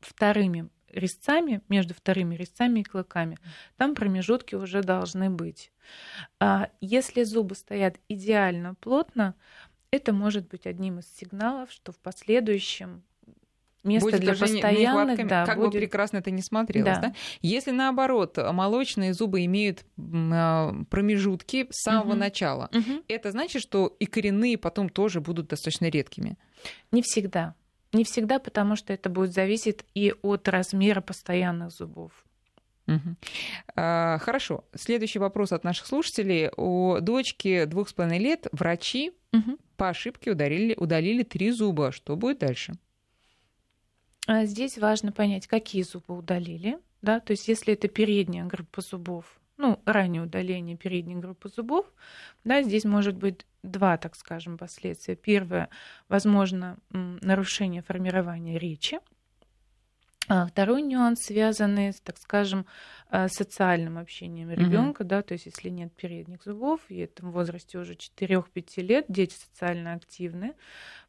[0.00, 3.38] вторыми резцами, между вторыми резцами и клыками.
[3.76, 5.72] Там промежутки уже должны быть.
[6.40, 9.34] А если зубы стоят идеально плотно,
[9.90, 13.02] это может быть одним из сигналов, что в последующем
[13.84, 15.72] место будет для постоянных, да, как будет...
[15.72, 17.08] бы прекрасно это не смотрелось, да.
[17.08, 17.14] да?
[17.42, 22.18] Если наоборот молочные зубы имеют а, промежутки с самого угу.
[22.18, 23.02] начала, угу.
[23.08, 26.38] это значит, что и коренные потом тоже будут достаточно редкими.
[26.90, 27.54] Не всегда.
[27.94, 32.12] Не всегда, потому что это будет зависеть и от размера постоянных зубов.
[32.86, 33.16] Угу.
[33.76, 34.64] А, хорошо.
[34.74, 36.50] Следующий вопрос от наших слушателей.
[36.56, 39.58] У дочки двух с половиной лет врачи угу.
[39.76, 41.92] по ошибке удалили, удалили три зуба.
[41.92, 42.74] Что будет дальше?
[44.26, 46.78] А здесь важно понять, какие зубы удалили.
[47.00, 47.20] Да?
[47.20, 51.86] То есть, если это передняя группа зубов, ну, раннее удаление передней группы зубов,
[52.42, 55.16] да, здесь может быть два, так скажем, последствия.
[55.16, 55.68] Первое,
[56.08, 58.98] возможно, нарушение формирования речи.
[60.26, 62.64] А второй нюанс, связанный, с, так скажем,
[63.10, 65.08] э, социальным общением ребенка, mm-hmm.
[65.08, 69.34] да, то есть если нет передних зубов, и в этом возрасте уже 4-5 лет, дети
[69.34, 70.54] социально активны,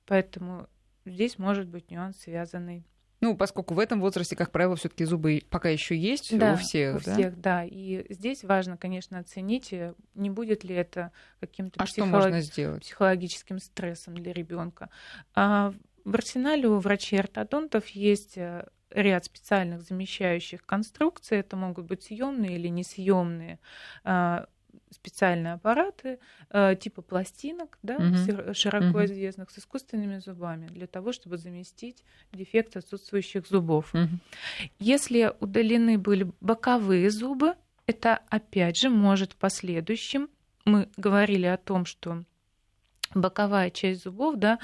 [0.06, 0.68] поэтому
[1.06, 2.84] здесь может быть нюанс, связанный
[3.26, 6.98] ну, поскольку в этом возрасте, как правило, все-таки зубы пока еще есть да, у всех.
[6.98, 7.14] У да?
[7.14, 7.64] всех, да.
[7.66, 12.82] И здесь важно, конечно, оценить, э, не будет ли это каким-то а психолог...
[12.82, 14.92] психологическим стрессом для ребенка.
[15.34, 21.40] А в арсенале у врачей-ортодонтов есть э, ряд специальных замещающих конструкций.
[21.40, 23.60] Это могут быть съемные или несъемные
[24.04, 24.46] а,
[24.90, 28.54] специальные аппараты э, типа пластинок, да, угу.
[28.54, 29.06] широко угу.
[29.06, 33.94] известных, с искусственными зубами, для того, чтобы заместить дефект отсутствующих зубов.
[33.94, 34.10] Угу.
[34.80, 37.56] Если удалены были боковые зубы,
[37.88, 40.30] это опять же может в последующем,
[40.66, 42.24] мы говорили о том, что
[43.14, 44.60] боковая часть зубов, да,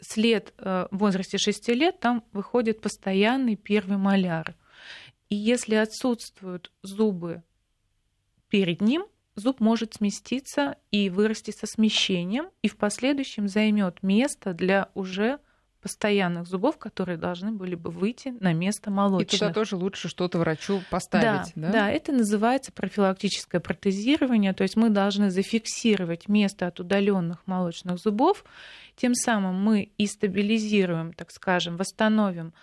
[0.00, 4.56] след э, в возрасте 6 лет, там выходит постоянный первый маляр.
[5.28, 7.42] И если отсутствуют зубы
[8.48, 14.90] перед ним, зуб может сместиться и вырасти со смещением, и в последующем займет место для
[14.94, 15.38] уже
[15.84, 19.34] постоянных зубов, которые должны были бы выйти на место молочных.
[19.34, 21.66] И туда тоже лучше что-то врачу поставить, да?
[21.66, 27.98] Да, да это называется профилактическое протезирование, то есть мы должны зафиксировать место от удаленных молочных
[27.98, 28.46] зубов,
[28.96, 32.54] тем самым мы и стабилизируем, так скажем, восстановим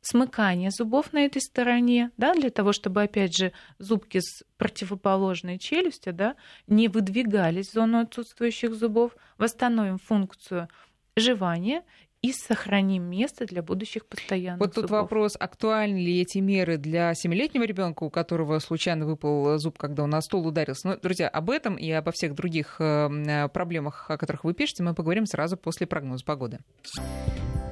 [0.00, 6.10] смыкание зубов на этой стороне, да, для того, чтобы, опять же, зубки с противоположной челюсти
[6.10, 6.36] да,
[6.66, 10.68] не выдвигались в зону отсутствующих зубов, восстановим функцию
[11.16, 11.82] жевания
[12.22, 15.02] и сохраним место для будущих постоянных Вот тут зубов.
[15.02, 20.10] вопрос, актуальны ли эти меры для семилетнего ребенка, у которого случайно выпал зуб, когда он
[20.10, 20.88] на стол ударился.
[20.88, 24.94] Но, друзья, об этом и обо всех других э, проблемах, о которых вы пишете, мы
[24.94, 26.58] поговорим сразу после прогноза погоды.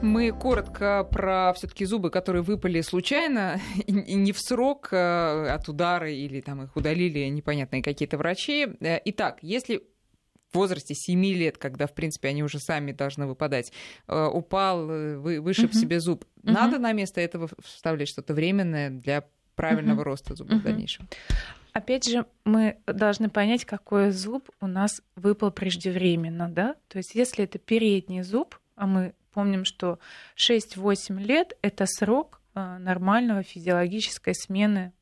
[0.01, 6.11] Мы коротко про все-таки зубы, которые выпали случайно, и не в срок э, от удара
[6.11, 8.69] или там их удалили непонятные какие-то врачи.
[8.81, 9.83] Э, итак, если
[10.53, 13.73] в возрасте 7 лет, когда, в принципе, они уже сами должны выпадать,
[14.07, 15.81] э, упал, вышиб uh-huh.
[15.81, 16.53] себе зуб, uh-huh.
[16.53, 19.25] надо на место этого вставлять что-то временное для
[19.57, 20.05] правильного uh-huh.
[20.05, 20.61] роста зуба uh-huh.
[20.61, 21.09] в дальнейшем?
[21.73, 26.77] Опять же, мы должны понять, какой зуб у нас выпал преждевременно, да?
[26.89, 29.99] То есть, если это передний зуб, а мы помним, что
[30.37, 34.93] 6-8 лет— это срок а, нормального физиологической смены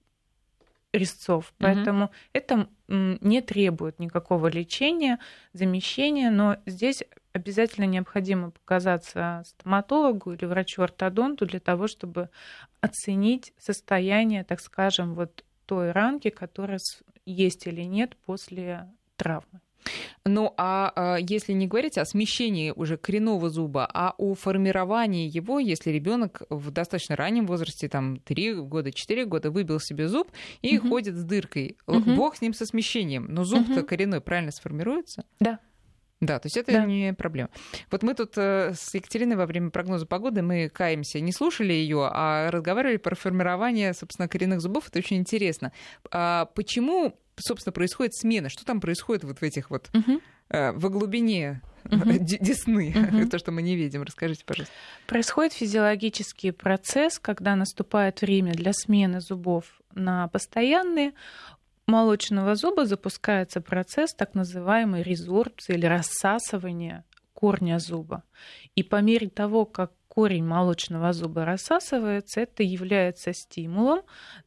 [0.92, 1.52] резцов.
[1.58, 2.12] Поэтому угу.
[2.32, 5.18] это не требует никакого лечения,
[5.52, 7.02] замещения, но здесь
[7.32, 12.30] обязательно необходимо показаться стоматологу или врачу-ортодонту для того, чтобы
[12.80, 16.78] оценить состояние, так скажем, вот той ранки, которая
[17.24, 19.60] есть или нет после травмы.
[20.24, 25.58] Ну а, а если не говорить о смещении уже коренного зуба, а о формировании его,
[25.58, 30.30] если ребенок в достаточно раннем возрасте, там 3 года, 4 года, выбил себе зуб
[30.62, 30.88] и угу.
[30.88, 31.76] ходит с дыркой.
[31.86, 32.14] Угу.
[32.14, 33.26] Бог с ним со смещением.
[33.28, 33.86] Но зуб-то угу.
[33.86, 35.24] коренной правильно сформируется?
[35.40, 35.60] Да.
[36.20, 36.86] Да, то есть это да.
[36.86, 37.50] не проблема.
[37.90, 42.08] Вот мы тут э, с Екатериной во время прогноза погоды, мы каемся, не слушали ее,
[42.10, 44.88] а разговаривали про формирование, собственно, коренных зубов.
[44.88, 45.72] Это очень интересно.
[46.10, 48.48] А почему собственно, происходит смена?
[48.48, 50.20] Что там происходит вот в этих вот угу.
[50.48, 52.12] э, во глубине угу.
[52.18, 53.28] десны, угу.
[53.30, 54.02] то, что мы не видим.
[54.02, 54.74] Расскажите, пожалуйста.
[55.06, 61.12] Происходит физиологический процесс, когда наступает время для смены зубов на постоянные.
[61.86, 68.24] Молочного зуба запускается процесс так называемой резорбции или рассасывания корня зуба.
[68.74, 74.00] И по мере того, как корень молочного зуба рассасывается, это является стимулом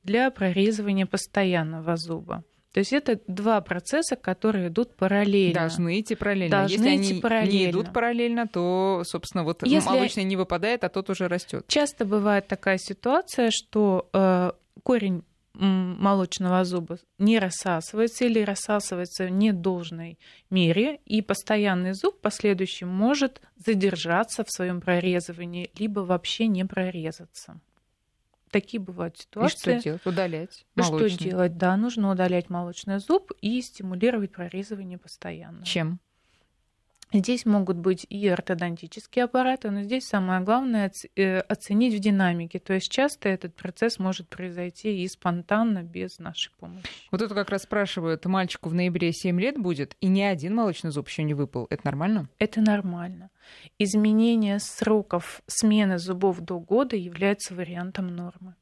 [0.03, 2.43] для прорезывания постоянного зуба.
[2.73, 5.59] То есть это два процесса, которые идут параллельно.
[5.61, 6.57] Должны идти параллельно.
[6.57, 7.51] Должны Если идти они параллельно.
[7.51, 9.87] не идут параллельно, то, собственно, вот Если...
[9.87, 11.65] молочный не выпадает, а тот уже растет.
[11.67, 14.51] Часто бывает такая ситуация, что э,
[14.83, 15.23] корень
[15.59, 20.17] молочного зуба не рассасывается или рассасывается в недолжной
[20.49, 27.59] мере, и постоянный зуб в последующем может задержаться в своем прорезывании, либо вообще не прорезаться.
[28.51, 29.75] Такие бывают ситуации.
[29.75, 30.05] И что делать?
[30.05, 31.09] Удалять молочный.
[31.09, 31.57] Что делать?
[31.57, 35.63] Да, нужно удалять молочный зуб и стимулировать прорезывание постоянно.
[35.65, 35.99] Чем?
[37.11, 42.59] Здесь могут быть и ортодонтические аппараты, но здесь самое главное э, оценить в динамике.
[42.59, 46.85] То есть часто этот процесс может произойти и спонтанно, без нашей помощи.
[47.09, 50.91] Вот это как раз спрашивают, мальчику в ноябре 7 лет будет, и ни один молочный
[50.91, 51.65] зуб еще не выпал.
[51.71, 52.29] Это нормально?
[52.37, 53.31] Это нормально.
[53.79, 58.53] Изменение сроков смены зубов до года является вариантом нормы.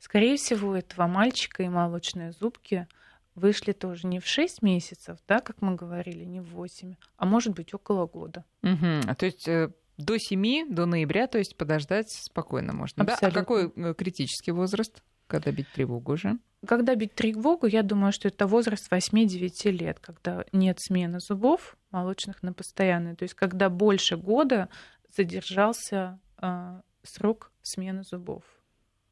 [0.00, 2.88] Скорее всего, этого мальчика и молочные зубки–
[3.34, 7.54] вышли тоже не в 6 месяцев, да, как мы говорили, не в 8, а может
[7.54, 8.44] быть около года.
[8.62, 9.14] Угу.
[9.16, 13.02] То есть э, до 7, до ноября, то есть подождать спокойно можно.
[13.02, 13.30] Абсолютно.
[13.30, 13.32] Да?
[13.32, 16.38] А какой э, критический возраст, когда бить тревогу уже?
[16.66, 22.42] Когда бить тревогу, я думаю, что это возраст 8-9 лет, когда нет смены зубов молочных
[22.42, 23.16] на постоянные.
[23.16, 24.68] То есть когда больше года
[25.10, 28.44] задержался э, срок смены зубов.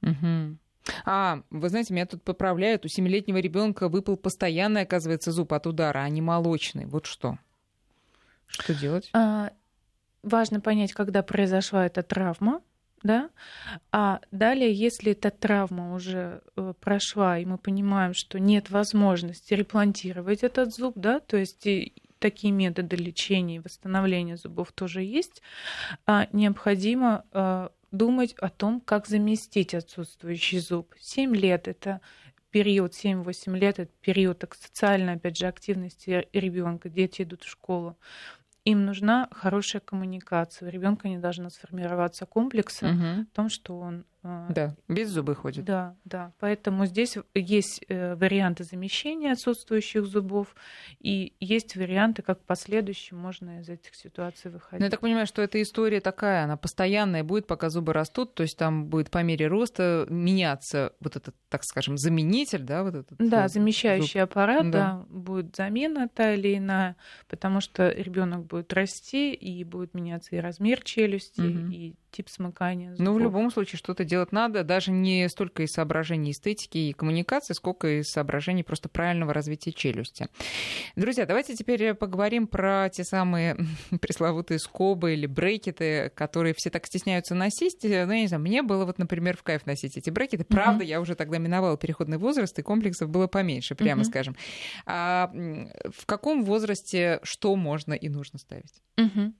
[0.03, 0.59] Угу.
[1.05, 6.01] А, вы знаете, меня тут поправляют, у семилетнего ребенка выпал постоянный, оказывается, зуб от удара,
[6.01, 6.87] а не молочный.
[6.87, 7.39] Вот что?
[8.47, 9.11] Что делать?
[9.13, 9.51] А,
[10.23, 12.61] важно понять, когда произошла эта травма,
[13.03, 13.31] да,
[13.93, 20.43] а далее, если эта травма уже э, прошла, и мы понимаем, что нет возможности реплантировать
[20.43, 21.67] этот зуб, да, то есть
[22.19, 25.41] такие методы лечения и восстановления зубов тоже есть,
[26.07, 30.95] а необходимо э, думать о том, как заместить отсутствующий зуб.
[30.99, 32.01] 7 лет это
[32.51, 36.89] период 7-8 лет это период социальной, опять же, активности ребенка.
[36.89, 37.97] Дети идут в школу.
[38.65, 40.69] Им нужна хорошая коммуникация.
[40.69, 43.25] У ребенка не должна сформироваться комплекса угу.
[43.25, 45.65] в том, что он да, без зубы ходит.
[45.65, 46.33] Да, да.
[46.41, 50.55] Поэтому здесь есть э, варианты замещения отсутствующих зубов,
[50.99, 54.81] и есть варианты, как в последующем можно из этих ситуаций выходить.
[54.81, 58.43] Но я так понимаю, что эта история такая, она постоянная будет, пока зубы растут, то
[58.43, 63.17] есть там будет по мере роста меняться вот этот, так скажем, заменитель, да, вот этот.
[63.19, 64.31] Да, замещающий зуб.
[64.31, 64.79] аппарат, да.
[64.79, 66.97] да, будет замена та или иная,
[67.29, 71.73] потому что ребенок будет расти и будет меняться и размер челюсти, угу.
[71.73, 73.07] и тип смыкания зубов.
[73.07, 77.55] Ну, в любом случае, что-то делать надо, даже не столько из соображений эстетики и коммуникации,
[77.55, 80.29] сколько из соображений просто правильного развития челюсти.
[80.97, 83.57] Друзья, давайте теперь поговорим про те самые
[84.01, 87.79] пресловутые скобы или брекеты, которые все так стесняются носить.
[87.83, 90.45] Ну, я не знаю, мне было вот, например, в кайф носить эти брекеты.
[90.45, 90.89] Правда, mm-hmm.
[90.89, 94.05] я уже тогда миновала переходный возраст, и комплексов было поменьше, прямо mm-hmm.
[94.05, 94.37] скажем.
[94.87, 95.31] А
[95.97, 98.83] в каком возрасте что можно и нужно ставить?
[98.97, 99.33] Mm-hmm.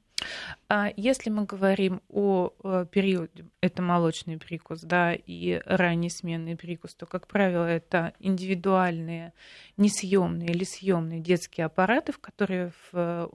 [0.69, 6.95] А если мы говорим о э, периоде, это молочный прикус, да, и ранний сменный прикус,
[6.95, 9.33] то, как правило, это индивидуальные,
[9.77, 13.31] несъемные или съемные детские аппараты, в которые в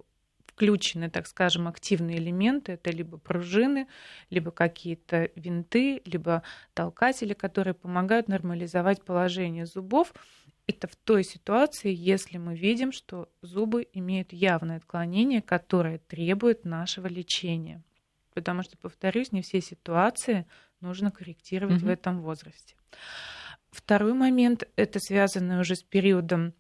[0.56, 2.74] включены, так скажем, активные элементы.
[2.74, 3.88] Это либо пружины,
[4.30, 10.14] либо какие-то винты, либо толкатели, которые помогают нормализовать положение зубов
[10.68, 17.08] это в той ситуации, если мы видим, что зубы имеют явное отклонение, которое требует нашего
[17.08, 17.84] лечения.
[18.34, 20.46] Потому что, повторюсь, не все ситуации
[20.82, 21.88] нужно корректировать угу.
[21.88, 22.76] в этом возрасте.
[23.72, 26.54] Второй момент это связано уже с периодом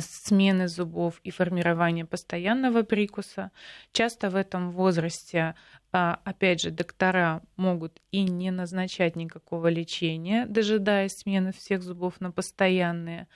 [0.00, 3.50] смены зубов и формирования постоянного прикуса.
[3.92, 5.54] Часто в этом возрасте,
[5.92, 12.30] а, опять же, доктора могут и не назначать никакого лечения, дожидаясь смены всех зубов на
[12.32, 13.28] постоянные.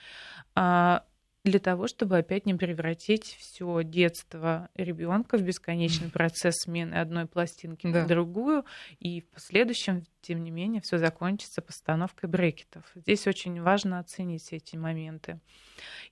[1.43, 7.91] Для того, чтобы опять не превратить все детство ребенка в бесконечный процесс смены одной пластинки
[7.91, 8.01] да.
[8.01, 8.63] на другую,
[8.99, 12.83] и в последующем, тем не менее, все закончится постановкой брекетов.
[12.93, 15.39] Здесь очень важно оценить эти моменты.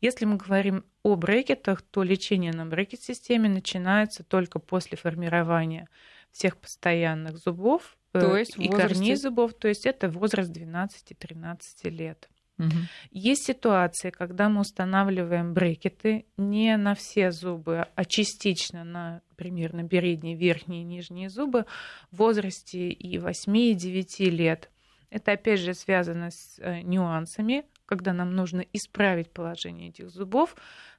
[0.01, 5.88] Если мы говорим о брекетах, то лечение на брекет-системе начинается только после формирования
[6.32, 8.95] всех постоянных зубов э, то есть и возрасте...
[8.95, 11.59] корней зубов, то есть это возраст 12-13
[11.89, 12.30] лет.
[12.60, 12.78] Угу.
[13.12, 20.36] Есть ситуации, когда мы устанавливаем брекеты не на все зубы, а частично на примерно передние,
[20.36, 21.66] верхние и нижние зубы
[22.12, 24.70] в возрасте и 8, и 9 лет.
[25.10, 30.55] Это опять же связано с э, нюансами, когда нам нужно исправить положение этих зубов.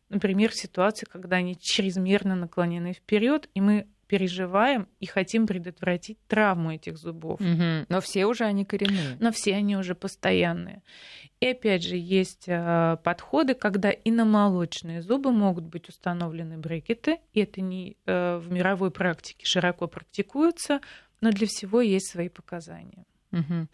[0.09, 6.73] Например, в ситуации, когда они чрезмерно наклонены вперед, и мы переживаем и хотим предотвратить травму
[6.73, 7.41] этих зубов.
[7.41, 7.87] Угу.
[7.89, 9.17] Но все уже они коренные.
[9.21, 10.83] Но все они уже постоянные.
[11.39, 17.19] И опять же, есть э, подходы, когда и на молочные зубы могут быть установлены брекеты,
[17.33, 20.81] и это не э, в мировой практике широко практикуется,
[21.21, 23.05] но для всего есть свои показания.
[23.33, 23.69] Угу.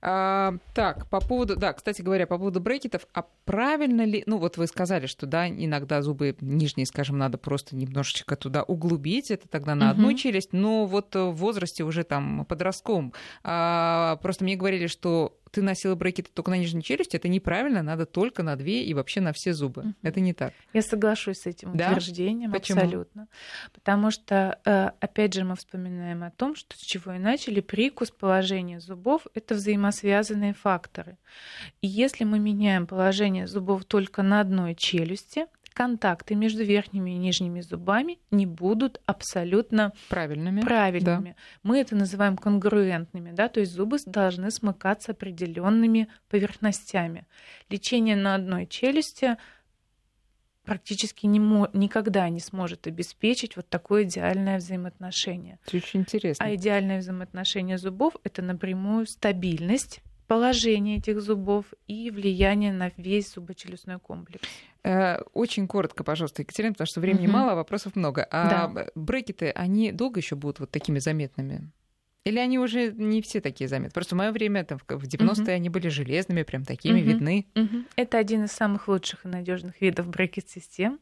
[0.00, 4.56] А, так, по поводу, да, кстати говоря, по поводу брекетов, а правильно ли, ну вот
[4.56, 9.74] вы сказали, что да, иногда зубы нижние, скажем, надо просто немножечко туда углубить, это тогда
[9.74, 9.92] на угу.
[9.92, 13.12] одну челюсть, но вот в возрасте уже там подростковом,
[13.44, 18.06] а, просто мне говорили, что ты носила брекеты только на нижней челюсти, это неправильно, надо
[18.06, 19.82] только на две и вообще на все зубы.
[19.82, 19.94] Mm-hmm.
[20.02, 20.54] Это не так.
[20.72, 21.90] Я соглашусь с этим да?
[21.90, 22.80] утверждением Почему?
[22.80, 23.28] абсолютно.
[23.74, 28.10] Потому что, э, опять же, мы вспоминаем о том, что с чего и начали, прикус,
[28.10, 31.18] положение зубов— это взаимосвязанные факторы.
[31.82, 37.60] И если мы меняем положение зубов только на одной челюсти, контакты между верхними и нижними
[37.60, 40.60] зубами не будут абсолютно правильными.
[40.60, 41.30] правильными.
[41.30, 41.36] Да.
[41.62, 47.26] Мы это называем конгруентными, да, то есть зубы должны смыкаться определенными поверхностями.
[47.68, 49.36] Лечение на одной челюсти
[50.64, 55.58] практически не мо- никогда не сможет обеспечить вот такое идеальное взаимоотношение.
[55.66, 56.44] Это очень интересно.
[56.44, 63.98] А идеальное взаимоотношение зубов это напрямую стабильность положение этих зубов и влияние на весь зубочелюстной
[63.98, 64.48] комплекс.
[64.84, 67.34] Э, очень коротко, пожалуйста, Екатерина, потому что времени угу.
[67.34, 68.26] мало, а вопросов много.
[68.30, 68.86] А да.
[68.94, 71.70] брекеты, они долго еще будут вот такими заметными?
[72.24, 73.92] Или они уже не все такие заметны?
[73.92, 75.50] Просто в мое время, там, в 90-е, угу.
[75.50, 77.10] они были железными, прям такими угу.
[77.10, 77.46] видны.
[77.54, 77.84] Угу.
[77.96, 81.00] Это один из самых лучших и надежных видов брекет-систем.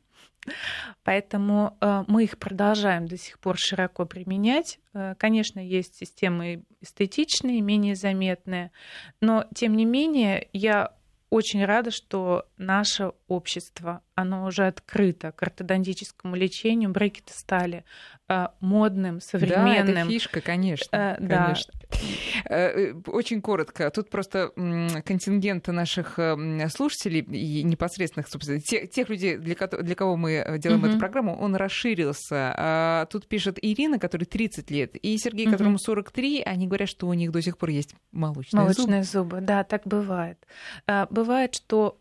[1.04, 4.78] Поэтому э, мы их продолжаем до сих пор широко применять.
[4.94, 8.72] Э, конечно, есть системы эстетичные, менее заметные,
[9.20, 10.94] но тем не менее я
[11.28, 16.90] очень рада, что наше общество, оно уже открыто к ортодонтическому лечению.
[16.90, 17.84] Брекеты стали
[18.28, 19.94] э, модным, современным.
[19.94, 20.96] Да, это фишка, конечно.
[20.96, 21.54] Э, да,
[22.44, 23.90] Э, очень коротко.
[23.90, 24.50] Тут просто
[25.04, 26.18] контингент наших
[26.68, 30.88] слушателей и непосредственных, собственно, тех, тех людей, для, для кого мы делаем mm-hmm.
[30.88, 32.54] эту программу, он расширился.
[32.56, 36.42] А, тут пишет Ирина, которой 30 лет, и Сергей, которому 43.
[36.42, 39.36] Они говорят, что у них до сих пор есть молочные, молочные зубы.
[39.36, 39.40] зубы.
[39.40, 40.38] Да, так бывает.
[41.10, 41.98] Бывает, что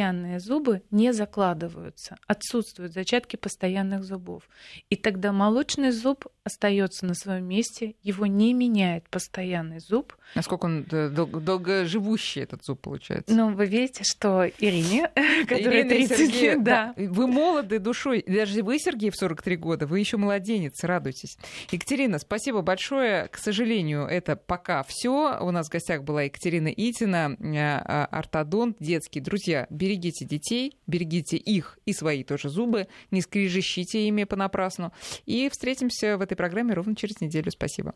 [0.00, 4.44] постоянные зубы не закладываются, отсутствуют зачатки постоянных зубов.
[4.88, 10.16] И тогда молочный зуб остается на своем месте, его не меняет постоянный зуб.
[10.34, 13.34] Насколько он дол- долгоживущий этот зуб получается?
[13.34, 15.10] Ну, вы видите, что Ирине,
[15.48, 16.94] которая 30 лет, да.
[16.96, 21.36] Вы молоды душой, даже вы, Сергей, в 43 года, вы еще младенец, радуйтесь.
[21.70, 23.28] Екатерина, спасибо большое.
[23.28, 25.38] К сожалению, это пока все.
[25.40, 29.20] У нас в гостях была Екатерина Итина, э, а, ортодонт детский.
[29.20, 34.92] Друзья, берегите детей, берегите их и свои тоже зубы, не скрежещите ими понапрасну.
[35.26, 37.50] И встретимся в этой программе ровно через неделю.
[37.50, 37.94] Спасибо.